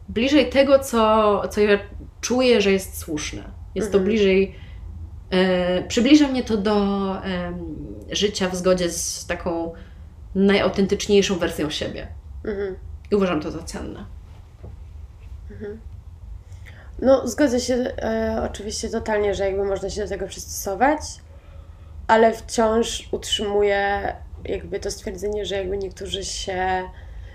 [0.08, 1.78] bliżej tego, co, co ja
[2.20, 3.42] czuję, że jest słuszne.
[3.74, 3.92] Jest mhm.
[3.92, 4.54] to bliżej,
[5.30, 6.76] e, przybliża mnie to do
[7.24, 7.52] e,
[8.10, 9.72] życia w zgodzie z taką
[10.34, 12.08] najautentyczniejszą wersją siebie.
[12.44, 12.76] Mhm.
[13.10, 14.04] I uważam to za cenne.
[15.50, 15.78] Mhm.
[17.02, 21.00] No, zgodzę się e, oczywiście totalnie, że jakby można się do tego przystosować
[22.06, 24.12] ale wciąż utrzymuję
[24.44, 26.82] jakby to stwierdzenie, że jakby niektórzy się,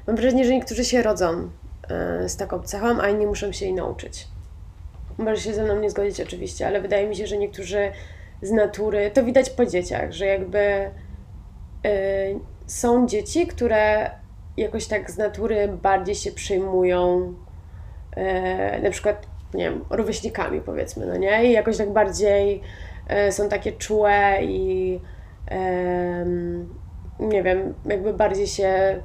[0.07, 1.49] mam wrażenie, że niektórzy się rodzą
[1.89, 4.27] e, z taką cechą, a inni muszą się jej nauczyć.
[5.17, 7.91] Może się ze mną nie zgodzić oczywiście, ale wydaje mi się, że niektórzy
[8.41, 10.59] z natury, to widać po dzieciach, że jakby
[11.85, 14.11] y, są dzieci, które
[14.57, 17.33] jakoś tak z natury bardziej się przejmują
[18.77, 21.45] y, na przykład, nie wiem, rówieśnikami powiedzmy, no nie?
[21.45, 22.61] I jakoś tak bardziej
[23.31, 24.99] są takie czułe i
[27.19, 29.01] nie wiem, jakby bardziej się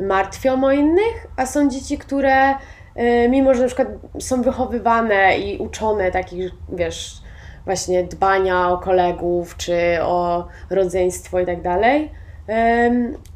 [0.00, 2.54] martwią o innych, a są dzieci, które
[2.94, 7.22] e, mimo, że na przykład są wychowywane i uczone takich, wiesz,
[7.64, 12.10] właśnie dbania o kolegów, czy o rodzeństwo i tak dalej,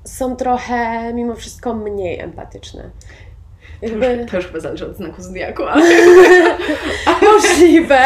[0.05, 2.91] są trochę mimo wszystko mniej empatyczne.
[3.85, 4.07] Jakby...
[4.07, 5.83] To, już, to już chyba zależy od znaku zodiaku, ale...
[7.33, 8.01] Możliwe.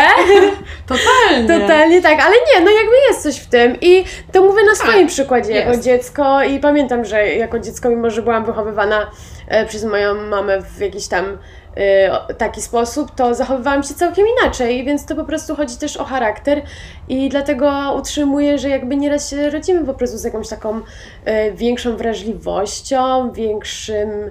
[0.86, 1.60] Totalnie.
[1.60, 5.06] Totalnie tak, ale nie, no jakby jest coś w tym i to mówię na swoim
[5.06, 5.66] tak, przykładzie jest.
[5.66, 9.10] jako dziecko i pamiętam, że jako dziecko, mimo że byłam wychowywana
[9.48, 11.38] e, przez moją mamę w jakiś tam
[11.76, 16.04] e, taki sposób, to zachowywałam się całkiem inaczej, więc to po prostu chodzi też o
[16.04, 16.62] charakter
[17.08, 20.80] i dlatego utrzymuję, że jakby nieraz się rodzimy po prostu z jakąś taką
[21.24, 24.30] e, większą wrażliwością, większym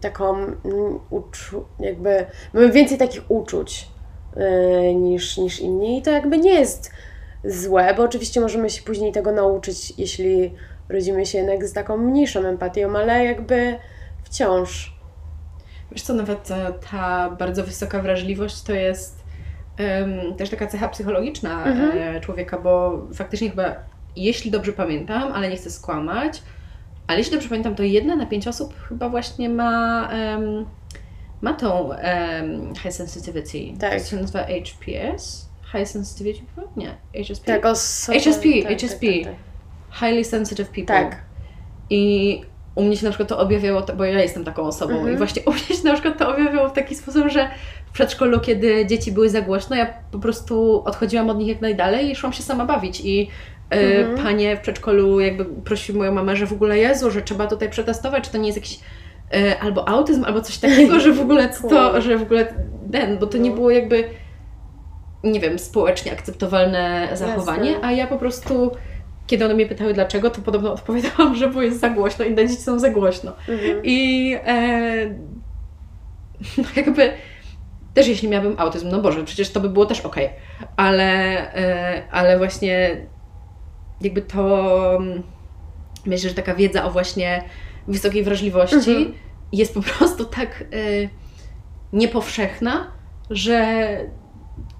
[0.00, 0.36] taką
[1.10, 3.88] uczu, jakby mamy więcej takich uczuć
[4.36, 6.90] e, niż, niż inni i to jakby nie jest
[7.44, 10.54] złe, bo oczywiście możemy się później tego nauczyć, jeśli
[10.88, 13.76] rodzimy się jednak z taką mniejszą empatią, ale jakby
[14.24, 14.94] wciąż.
[15.92, 19.24] Wiesz co, nawet ta, ta bardzo wysoka wrażliwość to jest
[19.78, 22.16] um, też taka cecha psychologiczna mhm.
[22.16, 23.76] E, człowieka, bo faktycznie chyba,
[24.16, 26.42] jeśli dobrze pamiętam, ale nie chcę skłamać,
[27.06, 30.66] ale jeśli dobrze pamiętam, to jedna na pięć osób chyba właśnie ma, um,
[31.40, 33.80] ma tą um, high sensitivity.
[33.80, 34.02] Tak.
[34.02, 35.48] To się nazywa HPS?
[35.72, 36.72] High sensitivity people?
[36.76, 37.46] Nie, HSP.
[37.46, 38.12] Tak, HSP,
[38.62, 39.06] tak, HSP.
[39.06, 39.34] Tak, tak, tak,
[40.00, 40.86] Highly sensitive people.
[40.86, 41.22] Tak.
[41.90, 42.40] I
[42.74, 45.14] u mnie się na przykład to objawiało, bo ja jestem taką osobą mhm.
[45.14, 47.48] i właśnie u mnie się na przykład to objawiało w taki sposób, że
[47.86, 52.10] w przedszkolu, kiedy dzieci były za głośno, ja po prostu odchodziłam od nich jak najdalej
[52.10, 53.28] i szłam się sama bawić i
[53.70, 54.24] mhm.
[54.24, 58.24] panie w przedszkolu jakby prosiły moją mamę, że w ogóle Jezu, że trzeba tutaj przetestować,
[58.24, 58.80] czy to nie jest jakiś
[59.34, 62.54] e, albo autyzm, albo coś takiego, że w ogóle to, że w ogóle
[62.92, 63.56] ten, bo to nie no.
[63.56, 64.04] było jakby
[65.24, 67.88] nie wiem, społecznie akceptowalne zachowanie, Jasne.
[67.88, 68.70] a ja po prostu
[69.26, 72.62] kiedy one mnie pytały dlaczego, to podobno odpowiadałam, że bo jest za głośno, inne dzieci
[72.62, 73.32] są za głośno.
[73.48, 73.80] Mhm.
[73.84, 75.06] I e,
[76.58, 77.12] no jakby
[77.94, 80.16] też jeśli miałabym autyzm, no Boże, przecież to by było też ok,
[80.76, 81.12] ale,
[81.54, 82.96] e, ale właśnie
[84.00, 85.22] jakby to mm,
[86.06, 87.44] myślę, że taka wiedza o właśnie
[87.88, 89.12] wysokiej wrażliwości mhm.
[89.52, 91.08] jest po prostu tak y,
[91.92, 92.92] niepowszechna,
[93.30, 93.86] że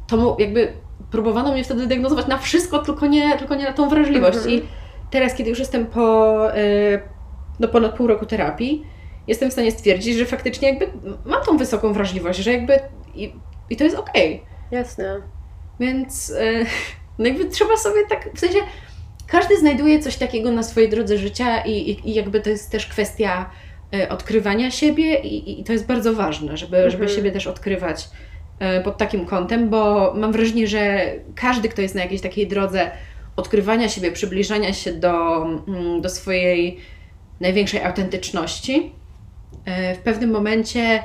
[0.07, 0.73] to jakby
[1.11, 4.37] próbowano mnie wtedy diagnozować na wszystko, tylko nie, tylko nie na tą wrażliwość.
[4.37, 4.55] Mhm.
[4.55, 4.63] I
[5.11, 7.01] teraz, kiedy już jestem po y,
[7.61, 8.87] no ponad pół roku terapii,
[9.27, 10.89] jestem w stanie stwierdzić, że faktycznie jakby
[11.25, 12.81] mam tą wysoką wrażliwość, że jakby
[13.15, 13.33] i,
[13.71, 14.35] i to jest okej.
[14.35, 14.79] Okay.
[14.79, 15.23] Jasne.
[15.81, 16.67] Więc y,
[17.19, 18.59] no jakby trzeba sobie tak, w sensie
[19.27, 22.87] każdy znajduje coś takiego na swojej drodze życia i, i, i jakby to jest też
[22.87, 23.51] kwestia
[23.95, 26.91] e, odkrywania siebie i, i to jest bardzo ważne, żeby, Mhm.
[26.91, 28.09] żeby siebie też odkrywać
[28.59, 32.91] e, pod takim kątem, bo mam wrażenie, że każdy, kto jest na jakiejś takiej drodze
[33.37, 36.79] odkrywania siebie, przybliżania się do, mm, do swojej
[37.41, 38.93] największej autentyczności,
[39.65, 41.03] e, w pewnym momencie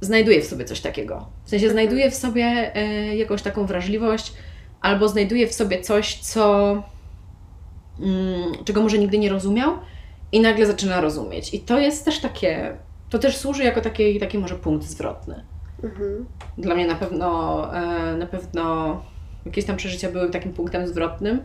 [0.00, 1.28] znajduje w sobie coś takiego.
[1.44, 2.72] W sensie znajduje w sobie
[3.16, 4.32] jakąś taką wrażliwość,
[4.84, 6.72] albo znajduje w sobie coś, co
[8.00, 9.72] mm, czego może nigdy nie rozumiał
[10.32, 11.54] i nagle zaczyna rozumieć.
[11.54, 12.76] I to jest też takie,
[13.10, 15.44] to też służy jako taki, taki może punkt zwrotny.
[15.84, 16.26] Mhm.
[16.58, 19.02] Dla mnie na pewno, e, na pewno
[19.46, 21.40] jakieś tam przeżycia były takim punktem zwrotnym,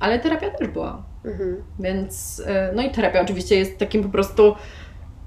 [0.00, 1.02] ale terapia też była.
[1.24, 1.56] Mhm.
[1.80, 4.54] Więc, e, no i terapia oczywiście jest takim po prostu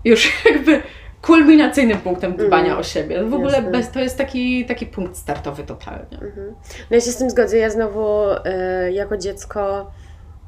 [0.06, 0.82] już jakby
[1.22, 3.24] kulminacyjnym punktem dbania Mm, o siebie.
[3.24, 3.72] W ogóle jasne.
[3.72, 6.18] bez, to jest taki, taki punkt startowy totalnie.
[6.22, 6.56] Mhm.
[6.90, 7.58] No ja się z tym zgodzę.
[7.58, 9.92] Ja znowu e, jako dziecko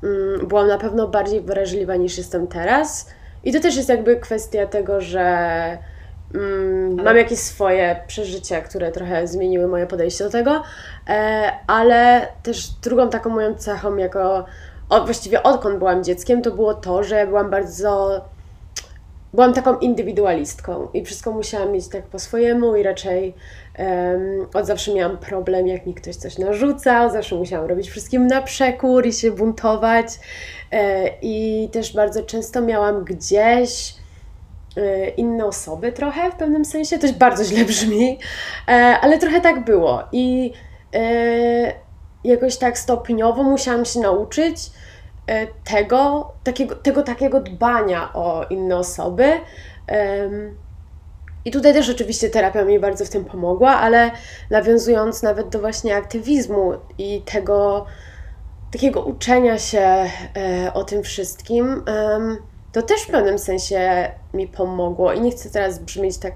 [0.04, 3.10] mm, byłam na pewno bardziej wrażliwa niż jestem teraz.
[3.44, 5.28] I to też jest jakby kwestia tego, że
[6.34, 10.64] mm, mam jakieś swoje przeżycia, które trochę zmieniły moje podejście do tego,
[11.10, 14.46] e, ale też drugą taką moją cechą jako,
[14.90, 18.22] o, właściwie odkąd byłam dzieckiem, to było to, że byłam bardzo
[19.34, 23.36] byłam taką indywidualistką i wszystko musiałam mieć tak po swojemu i raczej
[23.76, 28.42] em, od zawsze miałam problem, jak mi ktoś coś narzucał, zawsze musiałam robić wszystkim na
[28.42, 30.08] przekór i się buntować.
[30.72, 33.96] E, i też bardzo często miałam gdzieś
[34.78, 38.20] e, inne osoby trochę w pewnym sensie, to bardzo źle brzmi,
[38.68, 40.04] e, ale trochę tak było.
[40.12, 40.54] I
[40.94, 41.74] e,
[42.24, 44.72] jakoś tak stopniowo musiałam się nauczyć
[45.64, 49.32] tego takiego, tego takiego dbania o inne osoby.
[51.46, 54.12] I tutaj też oczywiście terapia mi bardzo w tym pomogła, ale
[54.50, 57.86] nawiązując nawet do właśnie aktywizmu i tego
[58.72, 60.10] takiego uczenia się e,
[60.74, 61.84] o tym wszystkim,
[62.72, 65.14] to też w pewnym sensie mi pomogło.
[65.14, 66.34] I nie chcę teraz brzmieć tak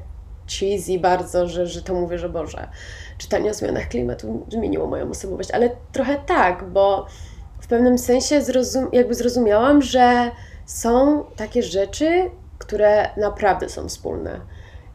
[0.59, 2.67] cheesy bardzo, że, że to mówię, że Boże,
[3.17, 7.05] czytanie o zmianach klimatu zmieniło moją osobowość, ale trochę tak, bo
[7.65, 10.31] w pewnym sensie zrozum- jakby zrozumiałam, że
[10.65, 14.41] są takie rzeczy, które naprawdę są wspólne.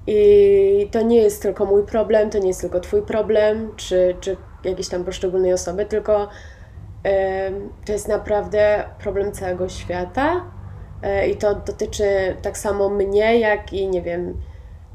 [0.06, 4.36] I to nie jest tylko mój problem, to nie jest tylko Twój problem, czy, czy
[4.64, 6.28] jakiejś tam poszczególnej osoby, tylko
[7.86, 10.44] to jest naprawdę problem całego świata.
[11.02, 14.36] E, I to dotyczy tak samo mnie, jak i nie wiem,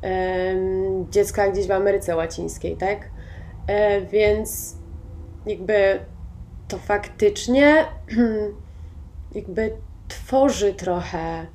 [0.01, 2.97] em, dziecka gdzieś w Ameryce Łacińskiej, tak?
[3.67, 4.75] E, Więc
[5.45, 5.99] jakby
[6.67, 7.85] to faktycznie
[9.35, 9.71] jakby
[10.07, 11.45] tworzy trochę,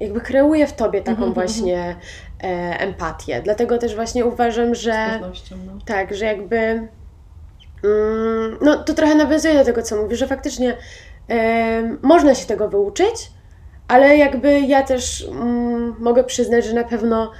[0.00, 1.96] jakby kreuje w tobie taką Mhm, właśnie
[2.42, 2.46] e,
[2.80, 3.42] empatię.
[3.42, 5.32] Dlatego też właśnie uważam, że no.
[5.84, 6.88] tak, że jakby mm,
[8.60, 10.76] no to trochę nawiązuje do tego, co mówisz, że faktycznie
[12.02, 13.30] można się tego wyuczyć,
[13.88, 17.32] ale jakby ja też mm, mogę przyznać, że na pewno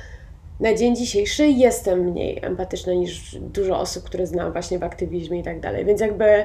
[0.62, 5.42] na dzień dzisiejszy jestem mniej empatyczna niż dużo osób, które znam właśnie w aktywizmie i
[5.42, 5.85] tak dalej.
[5.85, 6.44] Więc jakby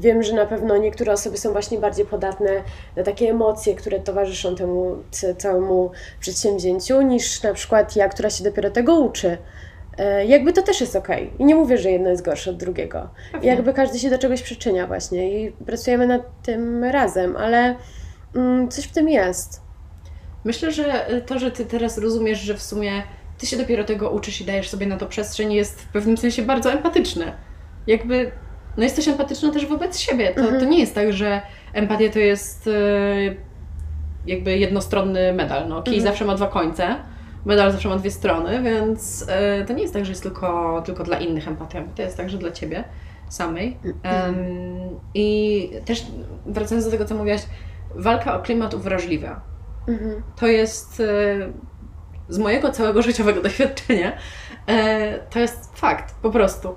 [0.00, 2.50] wiem, że na pewno niektóre osoby są właśnie bardziej podatne
[2.96, 4.96] na takie emocje, które towarzyszą temu
[5.38, 9.38] całemu przedsięwzięciu, niż na przykład ja, która się dopiero tego uczy.
[9.98, 11.32] E, Jakby to też jest okej.
[11.38, 13.08] I nie mówię, że jedno jest gorsze od drugiego.
[13.32, 13.48] Pewnie.
[13.48, 17.74] Jakby każdy się do czegoś przyczynia właśnie i pracujemy nad tym razem, ale
[18.34, 19.60] mm, coś w tym jest.
[20.44, 23.02] Myślę, że to, że Ty teraz rozumiesz, że w sumie
[23.38, 26.42] Ty się dopiero tego uczysz i dajesz sobie na to przestrzeń, jest w pewnym sensie
[26.42, 27.32] bardzo empatyczne.
[27.86, 28.30] Jakby,
[28.76, 30.34] no jesteś empatyczna też wobec siebie.
[30.34, 30.60] To, Mhm.
[30.60, 31.40] to nie jest tak, że
[31.72, 32.70] empatia to jest e,
[34.26, 35.68] jakby jednostronny medal.
[35.68, 36.12] No, kij Mhm.
[36.12, 36.96] zawsze ma dwa końce,
[37.44, 41.04] medal zawsze ma dwie strony, więc e, to nie jest tak, że jest tylko, tylko
[41.04, 41.82] dla innych empatia.
[41.96, 42.84] To jest także dla Ciebie
[43.28, 43.76] samej.
[44.02, 44.36] Em,
[45.14, 46.06] I też
[46.46, 47.42] wracając do tego, co mówiłaś,
[47.94, 49.40] walka o klimat uwrażliwia.
[49.88, 50.22] Mhm.
[50.36, 51.04] To jest e,
[52.28, 54.12] z mojego całego życiowego doświadczenia.
[54.66, 56.74] e, To jest fakt, po prostu.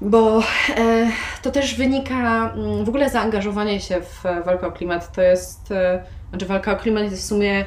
[0.00, 0.42] Bo
[0.76, 1.10] e,
[1.42, 5.68] to też wynika, mm, w ogóle zaangażowanie się w e, walkę o klimat to jest,
[6.30, 7.64] znaczy walka o klimat jest w sumie,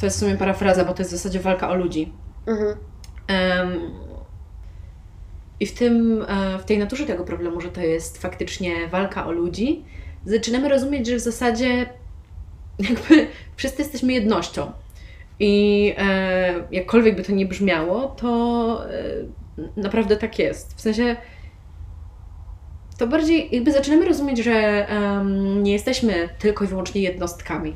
[0.00, 2.12] to jest w sumie parafraza, bo to jest w zasadzie walka o ludzi.
[2.46, 2.76] Mhm.
[5.60, 6.26] I w, tym,
[6.58, 9.84] w tej naturze tego problemu, że to jest faktycznie walka o ludzi,
[10.26, 11.86] zaczynamy rozumieć, że w zasadzie
[12.78, 14.72] jakby wszyscy jesteśmy jednością.
[15.40, 20.74] I e, jakkolwiek by to nie brzmiało, to e, naprawdę tak jest.
[20.74, 21.16] W sensie
[22.98, 24.86] to bardziej jakby zaczynamy rozumieć, że
[25.62, 27.74] nie jesteśmy tylko i wyłącznie jednostkami,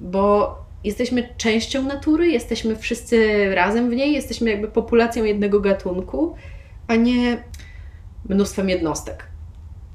[0.00, 6.34] bo jesteśmy częścią natury, jesteśmy wszyscy razem w niej, jesteśmy jakby populacją jednego gatunku,
[6.86, 7.42] a nie
[8.28, 9.26] mnóstwem jednostek.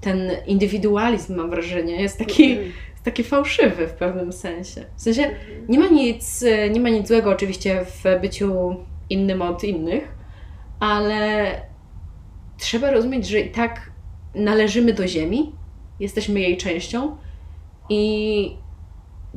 [0.02, 2.72] ten indywidualizm, mam wrażenie, jest taki, Mhm.
[3.08, 4.86] Taki fałszywy w pewnym sensie.
[4.96, 5.30] W sensie
[5.70, 8.76] nie ma nic, nie ma nic złego oczywiście w byciu
[9.10, 10.16] innym od innych,
[10.80, 11.52] ale
[12.58, 13.92] trzeba rozumieć, że i tak
[14.36, 15.56] należymy do Ziemi,
[16.00, 17.18] jesteśmy jej częścią
[17.90, 18.58] i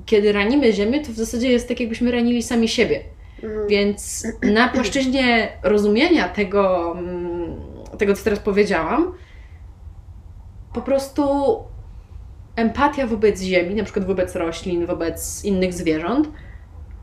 [0.07, 3.01] kiedy ranimy Ziemię, to w zasadzie jest tak, jakbyśmy ranili sami siebie.
[3.43, 3.69] Mhm.
[3.69, 7.61] Więc na płaszczyźnie rozumienia tego, mm,
[7.99, 9.13] tego, co teraz powiedziałam,
[10.75, 11.25] po prostu
[12.61, 16.29] empatia wobec ziemi, na przykład wobec roślin, wobec innych zwierząt,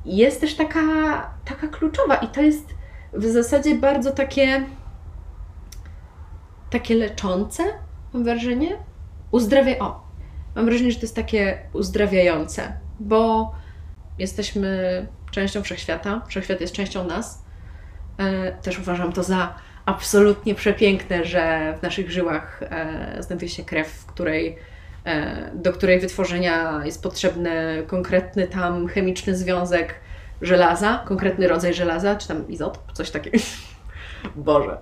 [0.05, 0.81] jest też taka,
[1.45, 2.75] taka kluczowa i to jest
[3.13, 4.63] w zasadzie bardzo takie
[6.69, 7.63] takie leczące,
[8.13, 8.77] mam wrażenie.
[9.31, 9.79] Uzdrawia...
[9.79, 10.07] O,
[10.55, 13.51] mam wrażenie, że to jest takie uzdrawiające, bo
[14.19, 17.45] jesteśmy częścią wszechświata, wszechświat jest częścią nas.
[18.17, 23.87] E, Też uważam to za absolutnie przepiękne, że w naszych żyłach e, znajduje się krew,
[23.87, 24.57] w której,
[25.53, 29.95] do której wytworzenia jest potrzebny konkretny tam chemiczny związek
[30.41, 33.37] żelaza, konkretny rodzaj żelaza, czy tam izotop, coś takiego.
[34.35, 34.77] Boże.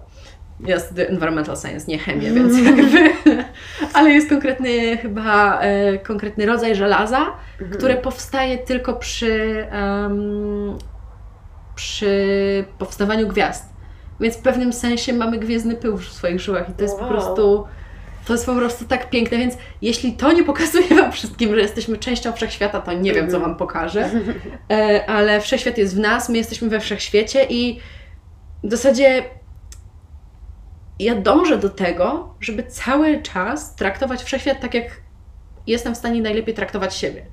[0.59, 3.13] Ja studiuję environmental science, nie chemię, więc jakby...
[3.93, 7.25] Ale jest konkretny chyba, e, konkretny rodzaj żelaza,
[7.73, 10.77] które powstaje tylko przy, em,
[11.75, 13.65] przy powstawaniu gwiazd.
[14.19, 17.13] Więc w pewnym sensie mamy gwiezdny pył w swoich żyłach i to jest po Wow.
[17.13, 17.65] prostu
[18.25, 21.97] to jest po prostu tak piękne, więc jeśli to nie pokazuje Wam wszystkim, że jesteśmy
[21.97, 24.09] częścią wszechświata, to nie wiem, co Wam pokaże,
[25.07, 27.79] ale wszechświat jest w nas, my jesteśmy we wszechświecie i
[28.63, 29.23] w zasadzie
[30.99, 35.01] ja dążę do tego, żeby cały czas traktować wszechświat tak, jak
[35.67, 37.25] jestem w stanie najlepiej traktować siebie.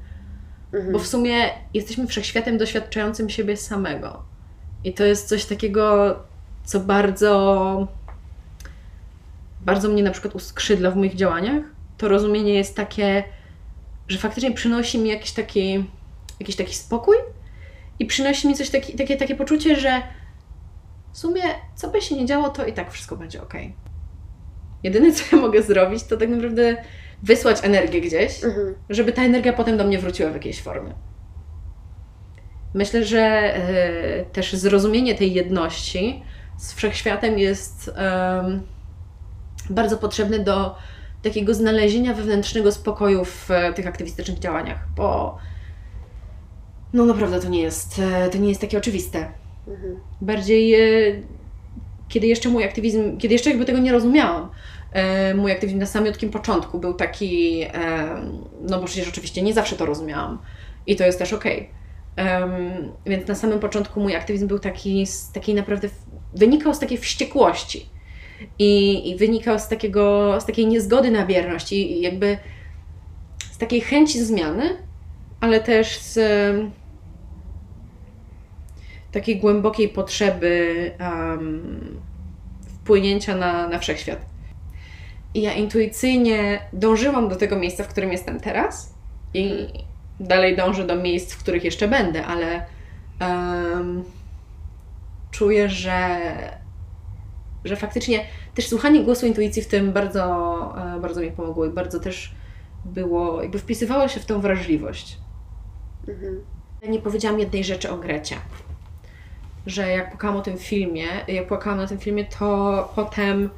[0.93, 4.23] Bo w sumie jesteśmy wszechświatem doświadczającym siebie samego.
[4.85, 6.17] I to jest coś takiego,
[6.65, 7.89] co bardzo,
[9.63, 11.63] bardzo mnie na przykład uskrzydla w moich działaniach.
[11.99, 13.25] To rozumienie jest takie,
[14.09, 15.85] że faktycznie przynosi mi jakiś taki,
[16.41, 17.17] jakiś taki spokój
[17.99, 20.03] i przynosi mi coś taki, takie, takie poczucie, że
[21.13, 21.43] w sumie
[21.75, 23.55] co by się nie działo, to i tak wszystko będzie ok.
[24.83, 26.77] Jedyne, co ja mogę zrobić, to tak naprawdę
[27.23, 28.75] wysłać energię gdzieś, Mhm.
[28.91, 30.93] żeby ta energia potem do mnie wróciła w jakiejś formie.
[32.75, 36.23] Myślę, że e, też zrozumienie tej jedności
[36.59, 38.63] z wszechświatem jest em,
[39.73, 40.75] bardzo potrzebne do
[41.23, 45.39] takiego znalezienia wewnętrznego spokoju w e, tych aktywistycznych działaniach, bo
[46.93, 49.29] no naprawdę to nie jest, e, to nie jest takie oczywiste.
[49.69, 50.01] Mhm.
[50.21, 51.23] Bardziej, e,
[52.09, 54.51] kiedy jeszcze mój aktywizm, kiedy jeszcze jakby tego nie rozumiałam,
[55.35, 57.67] mój aktywizm na samiutkim początku był taki,
[58.61, 60.39] no bo przecież oczywiście nie zawsze to rozumiałam
[60.87, 61.71] i to jest też okej.
[62.17, 62.53] Em,
[63.07, 65.89] więc na samym początku mój aktywizm był taki, z takiej naprawdę,
[66.35, 67.92] wynikał z takiej wściekłości
[68.59, 72.39] i, i wynikał z, takiego, z takiej niezgody na bierność i, i jakby
[73.53, 74.77] z takiej chęci zmiany,
[75.41, 76.19] ale też z
[79.13, 82.01] takiej głębokiej potrzeby em,
[82.65, 84.19] wpłynięcia na, na wszechświat.
[85.35, 88.95] I ja intuicyjnie dążyłam do tego miejsca, w którym jestem teraz
[89.35, 89.67] i
[90.21, 92.67] dalej dążę do miejsc, w których jeszcze będę, ale
[93.21, 94.05] em,
[95.31, 96.21] czuję, że,
[97.65, 100.25] że faktycznie też słuchanie głosu intuicji w tym bardzo,
[100.97, 102.35] e, bardzo mi pomogło i bardzo też
[102.85, 105.19] było, jakby wpisywało się w tą wrażliwość.
[106.09, 106.41] Mhm.
[106.83, 108.37] Ja nie powiedziałam jednej rzeczy o Grecie.
[109.67, 113.51] Że jak płakałam o tym filmie, jak płakałam na tym filmie, to potem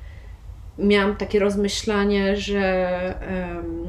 [0.79, 3.87] miałam takie rozmyślanie, że, em,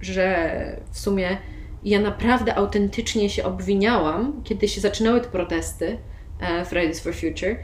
[0.00, 1.36] że w sumie
[1.84, 5.98] ja naprawdę autentycznie się obwiniałam, kiedy się zaczynały te protesty
[6.40, 7.56] e, Fridays for Future,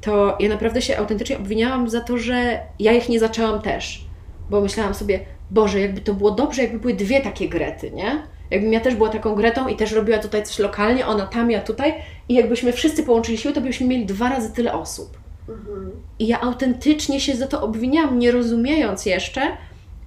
[0.00, 4.04] to ja naprawdę się autentycznie obwiniałam za to, że ja ich nie zaczęłam też.
[4.50, 8.22] Bo myślałam sobie, Boże, jakby to było dobrze, jakby były dwie takie Grety, nie?
[8.50, 11.60] Jakbym ja też była taką Gretą i też robiła tutaj coś lokalnie, ona tam, ja
[11.60, 11.94] tutaj
[12.28, 15.18] i jakbyśmy wszyscy połączyli siły, to byśmy mieli dwa razy tyle osób.
[15.48, 15.90] Mhm.
[16.18, 19.40] I ja autentycznie się za to obwiniałam, nie rozumiejąc jeszcze,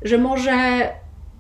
[0.02, 0.54] że może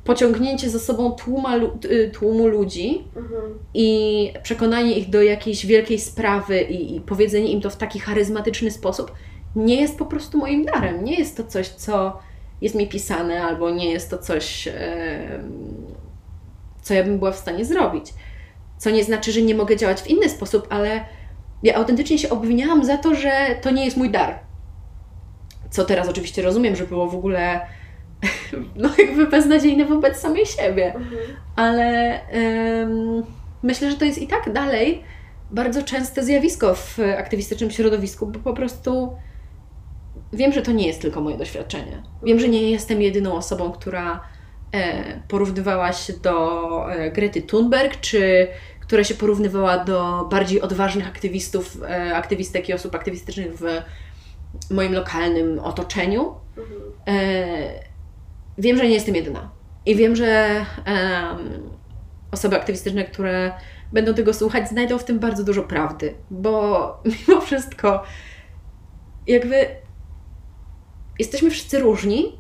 [0.03, 3.41] pociągnięcie za sobą tłuma, y, tłumu ludzi Mhm.
[3.73, 8.71] i przekonanie ich do jakiejś wielkiej sprawy i, i powiedzenie im to w taki charyzmatyczny
[8.71, 9.11] sposób
[9.55, 11.03] nie jest po prostu moim darem.
[11.03, 12.19] Nie jest to coś, co
[12.61, 14.69] jest mi pisane, albo nie jest to coś,
[16.81, 18.13] co ja bym była w stanie zrobić.
[18.77, 21.05] Co nie znaczy, że nie mogę działać w inny sposób, ale
[21.63, 23.31] ja autentycznie się obwiniałam za to, że
[23.61, 24.39] to nie jest mój dar.
[25.69, 27.61] Co teraz oczywiście rozumiem, że było w ogóle
[28.76, 31.21] no jakby beznadziejne wobec samej siebie Mhm.
[31.55, 32.19] ale
[33.63, 35.03] myślę, że to jest i tak dalej
[35.51, 39.17] bardzo częste zjawisko w aktywistycznym środowisku, bo po prostu
[40.34, 42.03] wiem, że to nie jest tylko moje doświadczenie.
[42.24, 44.21] Wiem, że nie jestem jedyną osobą, która
[44.74, 48.47] e, porównywała się do e, Grety Thunberg, czy
[48.80, 53.63] która się porównywała do bardziej odważnych aktywistów, e, aktywistek i osób aktywistycznych w
[54.71, 56.36] moim lokalnym otoczeniu.
[57.07, 57.92] E,
[58.57, 59.51] wiem, że nie jestem jedyna.
[59.85, 61.69] I wiem, że em,
[62.31, 63.51] osoby aktywistyczne, które
[63.93, 66.87] będą tego słuchać, znajdą w tym bardzo dużo prawdy, bo
[67.27, 68.03] mimo wszystko,
[69.27, 69.67] jakby
[71.19, 72.37] jesteśmy wszyscy różni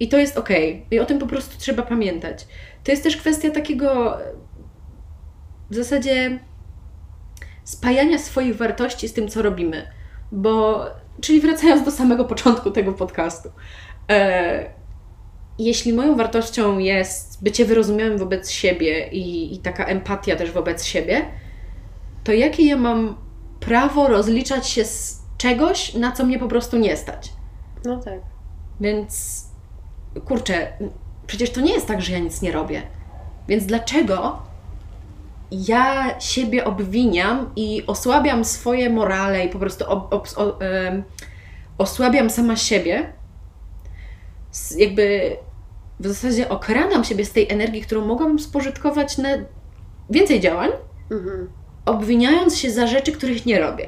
[0.00, 0.48] i to jest ok.
[0.90, 2.46] I o tym po prostu trzeba pamiętać.
[2.84, 4.18] To jest też kwestia takiego
[5.70, 6.38] w zasadzie
[7.64, 9.90] spajania swoich wartości z tym, co robimy.
[10.32, 10.86] Bo,
[11.20, 13.48] czyli wracając do samego początku tego podcastu,
[14.10, 14.79] e,
[15.64, 21.24] jeśli moją wartością jest bycie wyrozumiałym wobec siebie i, i taka empatia też wobec siebie,
[22.24, 23.16] to jakie ja mam
[23.60, 27.32] prawo rozliczać się z czegoś, na co mnie po prostu nie stać?
[27.84, 28.20] No tak.
[28.80, 29.44] Więc
[30.24, 30.72] kurczę,
[31.26, 32.82] przecież to nie jest tak, że ja nic nie robię.
[33.48, 34.42] Więc dlaczego
[35.50, 41.02] ja siebie obwiniam i osłabiam swoje morale i po prostu ob, ob, o, em,
[41.78, 43.12] osłabiam sama siebie?
[44.76, 45.36] Jakby
[46.00, 49.28] w zasadzie okradam siebie z tej energii, którą mogłabym spożytkować na
[50.10, 50.70] więcej działań,
[51.10, 51.50] Mhm.
[51.86, 53.86] obwiniając się za rzeczy, których nie robię.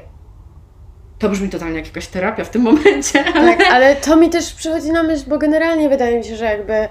[1.19, 4.53] To brzmi totalnie jak jakaś terapia w tym momencie, ale Tak, ale to mi też
[4.53, 6.87] przychodzi na myśl, bo generalnie wydaje mi się, że jakby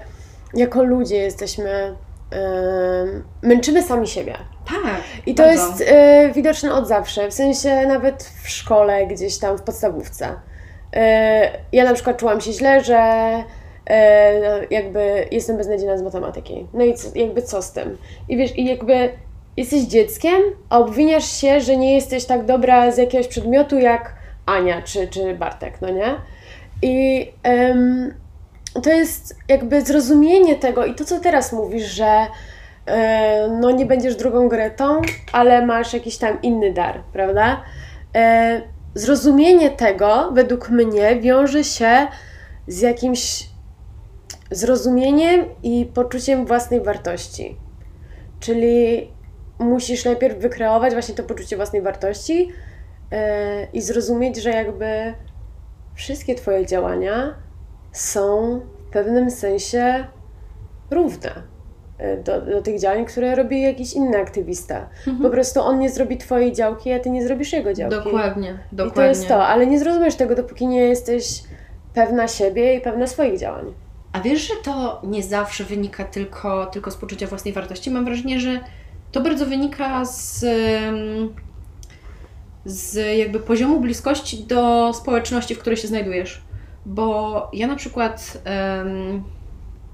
[0.53, 1.95] jako ludzie jesteśmy,
[2.31, 4.33] em, męczymy sami siebie.
[4.67, 5.01] tak.
[5.25, 5.63] I to bardzo.
[5.63, 10.29] jest e, widoczne od zawsze, w sensie nawet w szkole, gdzieś tam w podstawówce.
[10.95, 13.03] E, ja na przykład czułam się źle, że
[14.69, 16.67] jakby jestem beznadziejna z matematyki.
[16.73, 17.97] No i co, jakby co z tym?
[18.29, 19.09] I wiesz, i jakby
[19.57, 24.15] jesteś dzieckiem, a obwiniasz się, że nie jesteś tak dobra z jakiegoś przedmiotu jak
[24.45, 26.15] Ania czy, czy Bartek, no nie?
[26.81, 27.27] I
[28.83, 32.27] to jest jakby zrozumienie tego i to, co teraz mówisz, że
[32.85, 37.61] e, no nie będziesz drugą Gretą, ale masz jakiś tam inny dar, prawda?
[38.15, 38.61] E,
[38.95, 42.07] zrozumienie tego, według mnie, wiąże się
[42.67, 43.52] z jakimś
[44.53, 47.57] zrozumieniem i poczuciem własnej wartości.
[48.39, 49.07] Czyli
[49.59, 52.49] musisz najpierw wykreować właśnie to poczucie własnej wartości
[53.11, 55.13] e, i zrozumieć, że jakby
[55.95, 57.33] wszystkie Twoje działania
[57.91, 60.07] są w pewnym sensie
[60.91, 61.31] równe
[61.97, 64.89] e, do, do tych działań, które robi jakiś inny aktywista.
[65.21, 67.95] Po prostu on nie zrobi Twojej działki, a Ty nie zrobisz jego działki.
[67.95, 68.91] Dokładnie, dokładnie.
[68.91, 71.43] I to jest to, ale nie zrozumiesz tego, dopóki nie jesteś
[71.93, 73.73] pewna siebie i pewna swoich działań.
[74.13, 77.91] A wiesz, że to nie zawsze wynika tylko, tylko z poczucia własnej wartości?
[77.91, 78.59] Mam wrażenie, że
[79.11, 80.45] to bardzo wynika z,
[82.65, 86.41] z jakby poziomu bliskości do społeczności, w której się znajdujesz.
[86.85, 88.43] Bo ja na przykład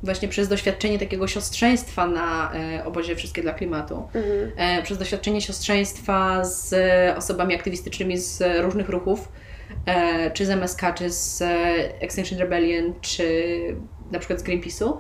[0.04, 4.52] właśnie przez doświadczenie takiego siostrzeństwa na e, obozie Wszystkie dla Klimatu, Mhm.
[4.58, 6.74] e, przez doświadczenie siostrzeństwa z
[7.18, 9.30] osobami aktywistycznymi z różnych ruchów,
[9.86, 11.44] e, czy z MSK, czy z
[12.00, 13.26] Extinction Rebellion, czy
[14.12, 14.98] na przykład z Greenpeace'u,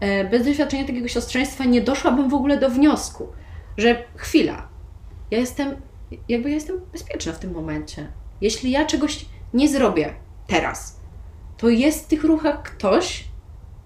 [0.00, 3.28] e, bez doświadczenia takiego siostrzeństwa nie doszłabym w ogóle do wniosku,
[3.76, 4.68] że chwila,
[5.30, 5.76] ja jestem,
[6.28, 8.06] jakby ja jestem bezpieczna w tym momencie.
[8.40, 10.14] Jeśli ja czegoś nie zrobię
[10.46, 11.00] teraz,
[11.56, 13.24] to jest w tych ruchach ktoś,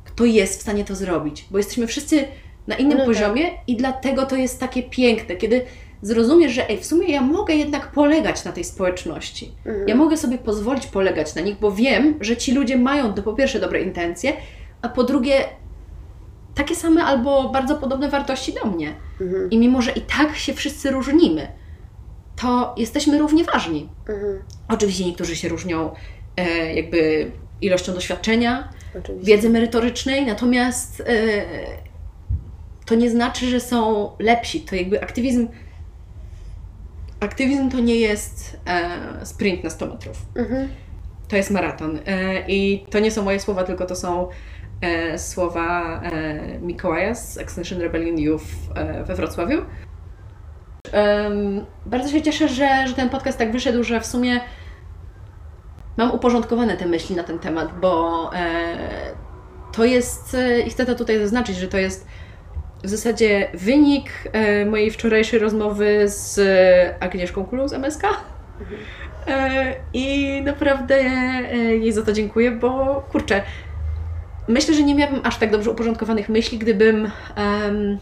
[0.05, 2.25] kto jest w stanie to zrobić, bo jesteśmy wszyscy
[2.67, 3.07] na innym No tak.
[3.07, 5.65] poziomie i dlatego to jest takie piękne, kiedy
[6.03, 9.53] zrozumiesz, że ej, w sumie ja mogę jednak polegać na tej społeczności.
[9.67, 9.89] Mhm.
[9.89, 13.33] Ja mogę sobie pozwolić polegać na nich, bo wiem, że ci ludzie mają do, po
[13.33, 14.33] pierwsze dobre intencje,
[14.85, 15.45] a po drugie
[16.55, 18.95] takie same albo bardzo podobne wartości do mnie.
[19.21, 19.51] Mhm.
[19.51, 21.49] I mimo, że i tak się wszyscy różnimy,
[22.37, 23.89] to jesteśmy równie ważni.
[24.09, 24.43] Mhm.
[24.69, 25.91] Oczywiście niektórzy się różnią
[26.37, 27.31] e, jakby
[27.61, 28.69] ilością doświadczenia,
[28.99, 29.27] Oczywiście.
[29.33, 31.05] wiedzy merytorycznej, natomiast e,
[32.87, 34.61] to nie znaczy, że są lepsi.
[34.61, 35.49] To jakby aktywizm.
[37.21, 40.17] Aktywizm to nie jest e, sprint na 100 metrów.
[40.37, 40.69] Mhm.
[41.29, 41.99] To jest maraton.
[42.07, 44.29] E, I to nie są moje słowa, tylko to są
[45.17, 49.63] słowa e, Mikołaja z Extinction Rebellion Youth e, we Wrocławiu.
[51.87, 54.41] Bardzo się cieszę, że, że ten podcast tak wyszedł, że w sumie
[55.97, 58.77] mam uporządkowane te myśli na ten temat, bo e,
[59.73, 62.07] to jest, e, i chcę to tutaj zaznaczyć, że to jest
[62.85, 66.41] w zasadzie wynik e, mojej wczorajszej rozmowy z
[67.01, 68.03] Agnieszką Kulą z MSK.
[69.27, 73.43] E, I naprawdę e, jej za to dziękuję, bo kurczę,
[74.49, 77.99] myślę, że nie miałabym aż tak dobrze uporządkowanych myśli, gdybym em,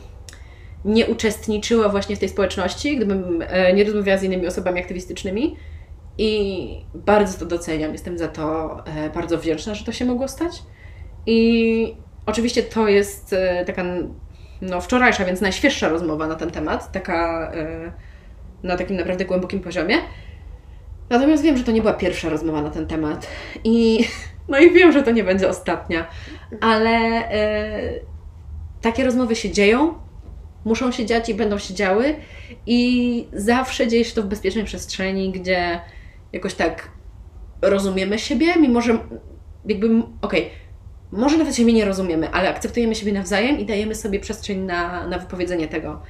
[0.84, 5.56] nie uczestniczyła właśnie w tej społeczności, gdybym e, nie rozmawiała z innymi osobami aktywistycznymi
[6.18, 7.92] I bardzo to doceniam.
[7.92, 10.62] Jestem za to e, bardzo wdzięczna, że to się mogło stać.
[11.26, 13.84] I oczywiście to jest e, taka
[14.62, 17.52] no, wczorajsza, więc najświeższa rozmowa na ten temat, taka
[18.62, 19.94] na takim naprawdę głębokim poziomie.
[21.10, 23.26] Natomiast wiem, że to nie była pierwsza rozmowa na ten temat.
[23.64, 23.98] I
[24.48, 26.06] no i wiem, że to nie będzie ostatnia,
[26.60, 26.90] ale
[27.30, 27.92] e,
[28.80, 29.94] takie rozmowy się dzieją,
[30.64, 32.14] muszą się dziać i będą się działy.
[32.66, 35.80] I zawsze dzieje się to w bezpiecznej przestrzeni, gdzie
[36.32, 36.88] jakoś tak
[37.62, 38.98] rozumiemy siebie, mimo że
[39.66, 40.50] jakby, okej, okay,
[41.12, 45.18] może nawet siebie nie rozumiemy, ale akceptujemy siebie nawzajem i dajemy sobie przestrzeń na, na
[45.18, 46.02] wypowiedzenie tego.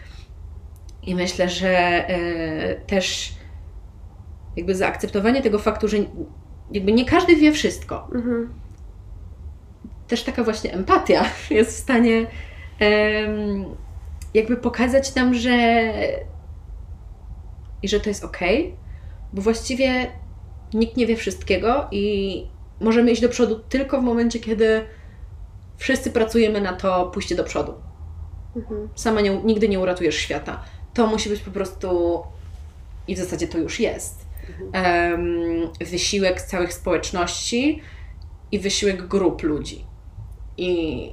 [1.02, 1.68] I myślę, że
[2.08, 3.32] e, też
[4.56, 5.96] jakby zaakceptowanie tego faktu, że
[6.72, 8.08] jakby nie każdy wie wszystko.
[8.14, 8.52] Mhm.
[10.08, 12.26] Też taka właśnie empatia jest w stanie
[14.34, 15.92] jakby pokazać nam, że
[17.82, 18.38] i że to jest ok,
[19.32, 20.06] bo właściwie
[20.74, 22.46] nikt nie wie wszystkiego i
[22.80, 24.84] możemy iść do przodu tylko w momencie, kiedy
[25.76, 27.74] wszyscy pracujemy na to pójście do przodu.
[28.56, 28.88] Mhm.
[28.94, 30.62] Sama nie, nigdy nie uratujesz świata.
[30.94, 32.22] To musi być po prostu
[33.08, 34.26] i w zasadzie to już jest.
[35.80, 37.82] Wysiłek całych społeczności
[38.52, 39.84] i wysiłek grup ludzi.
[40.56, 41.10] I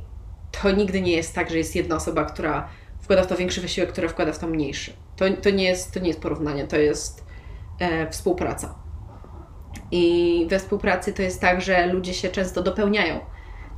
[0.52, 2.70] to nigdy nie jest tak, że jest jedna osoba, która
[3.02, 4.94] wkłada w to większy wysiłek, która wkłada w to mniejszy.
[5.16, 7.24] To, to, nie, jest, to nie jest porównanie, to jest
[7.80, 8.76] e, współpraca.
[9.92, 13.20] I we współpracy to jest tak, że ludzie się często dopełniają.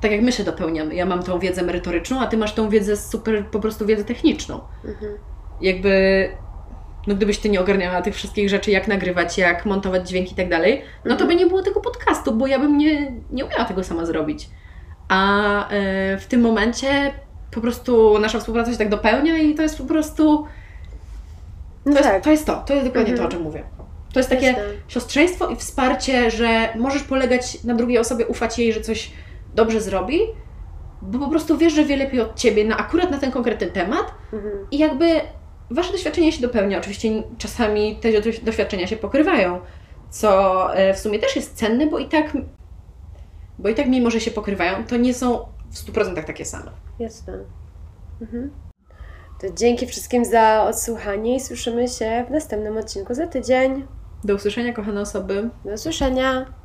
[0.01, 0.95] Tak jak my się dopełniamy.
[0.95, 4.61] Ja mam tą wiedzę merytoryczną, a ty masz tą wiedzę super, po prostu wiedzę techniczną.
[4.85, 5.17] Mhm.
[5.61, 6.29] Jakby,
[7.07, 10.49] no gdybyś ty nie ogarniała tych wszystkich rzeczy, jak nagrywać, jak montować dźwięki i tak
[10.49, 11.27] dalej, no to mhm.
[11.27, 14.49] by nie było tego podcastu, bo ja bym nie, nie umiała tego sama zrobić.
[15.07, 17.13] A y, w tym momencie
[17.51, 20.45] po prostu nasza współpraca się tak dopełnia i to jest po prostu.
[21.83, 22.23] To, no jest, tak.
[22.23, 23.17] to jest to, to jest dokładnie mhm.
[23.17, 23.63] to, o czym mówię.
[24.13, 24.65] To jest takie Jestem.
[24.87, 29.11] siostrzeństwo i wsparcie, że możesz polegać na drugiej osobie, ufać jej, że coś
[29.55, 30.19] dobrze zrobi,
[31.01, 34.13] bo po prostu wiesz, że wie lepiej od ciebie na akurat na ten konkretny temat
[34.33, 34.53] mhm.
[34.71, 35.21] i jakby
[35.71, 36.77] wasze doświadczenie się dopełnia.
[36.77, 38.09] Oczywiście czasami te
[38.43, 39.59] doświadczenia się pokrywają,
[40.09, 42.37] co e, w sumie też jest cenne, bo i tak,
[43.59, 45.39] bo i tak mimo, że się pokrywają, to nie są
[45.71, 46.71] w 100% takie same.
[46.99, 47.39] Jasne.
[48.21, 48.51] Mhm.
[49.41, 53.87] To dzięki wszystkim za odsłuchanie i słyszymy się w następnym odcinku za tydzień.
[54.23, 55.49] Do usłyszenia, kochane osoby.
[55.65, 56.60] Do usłyszenia.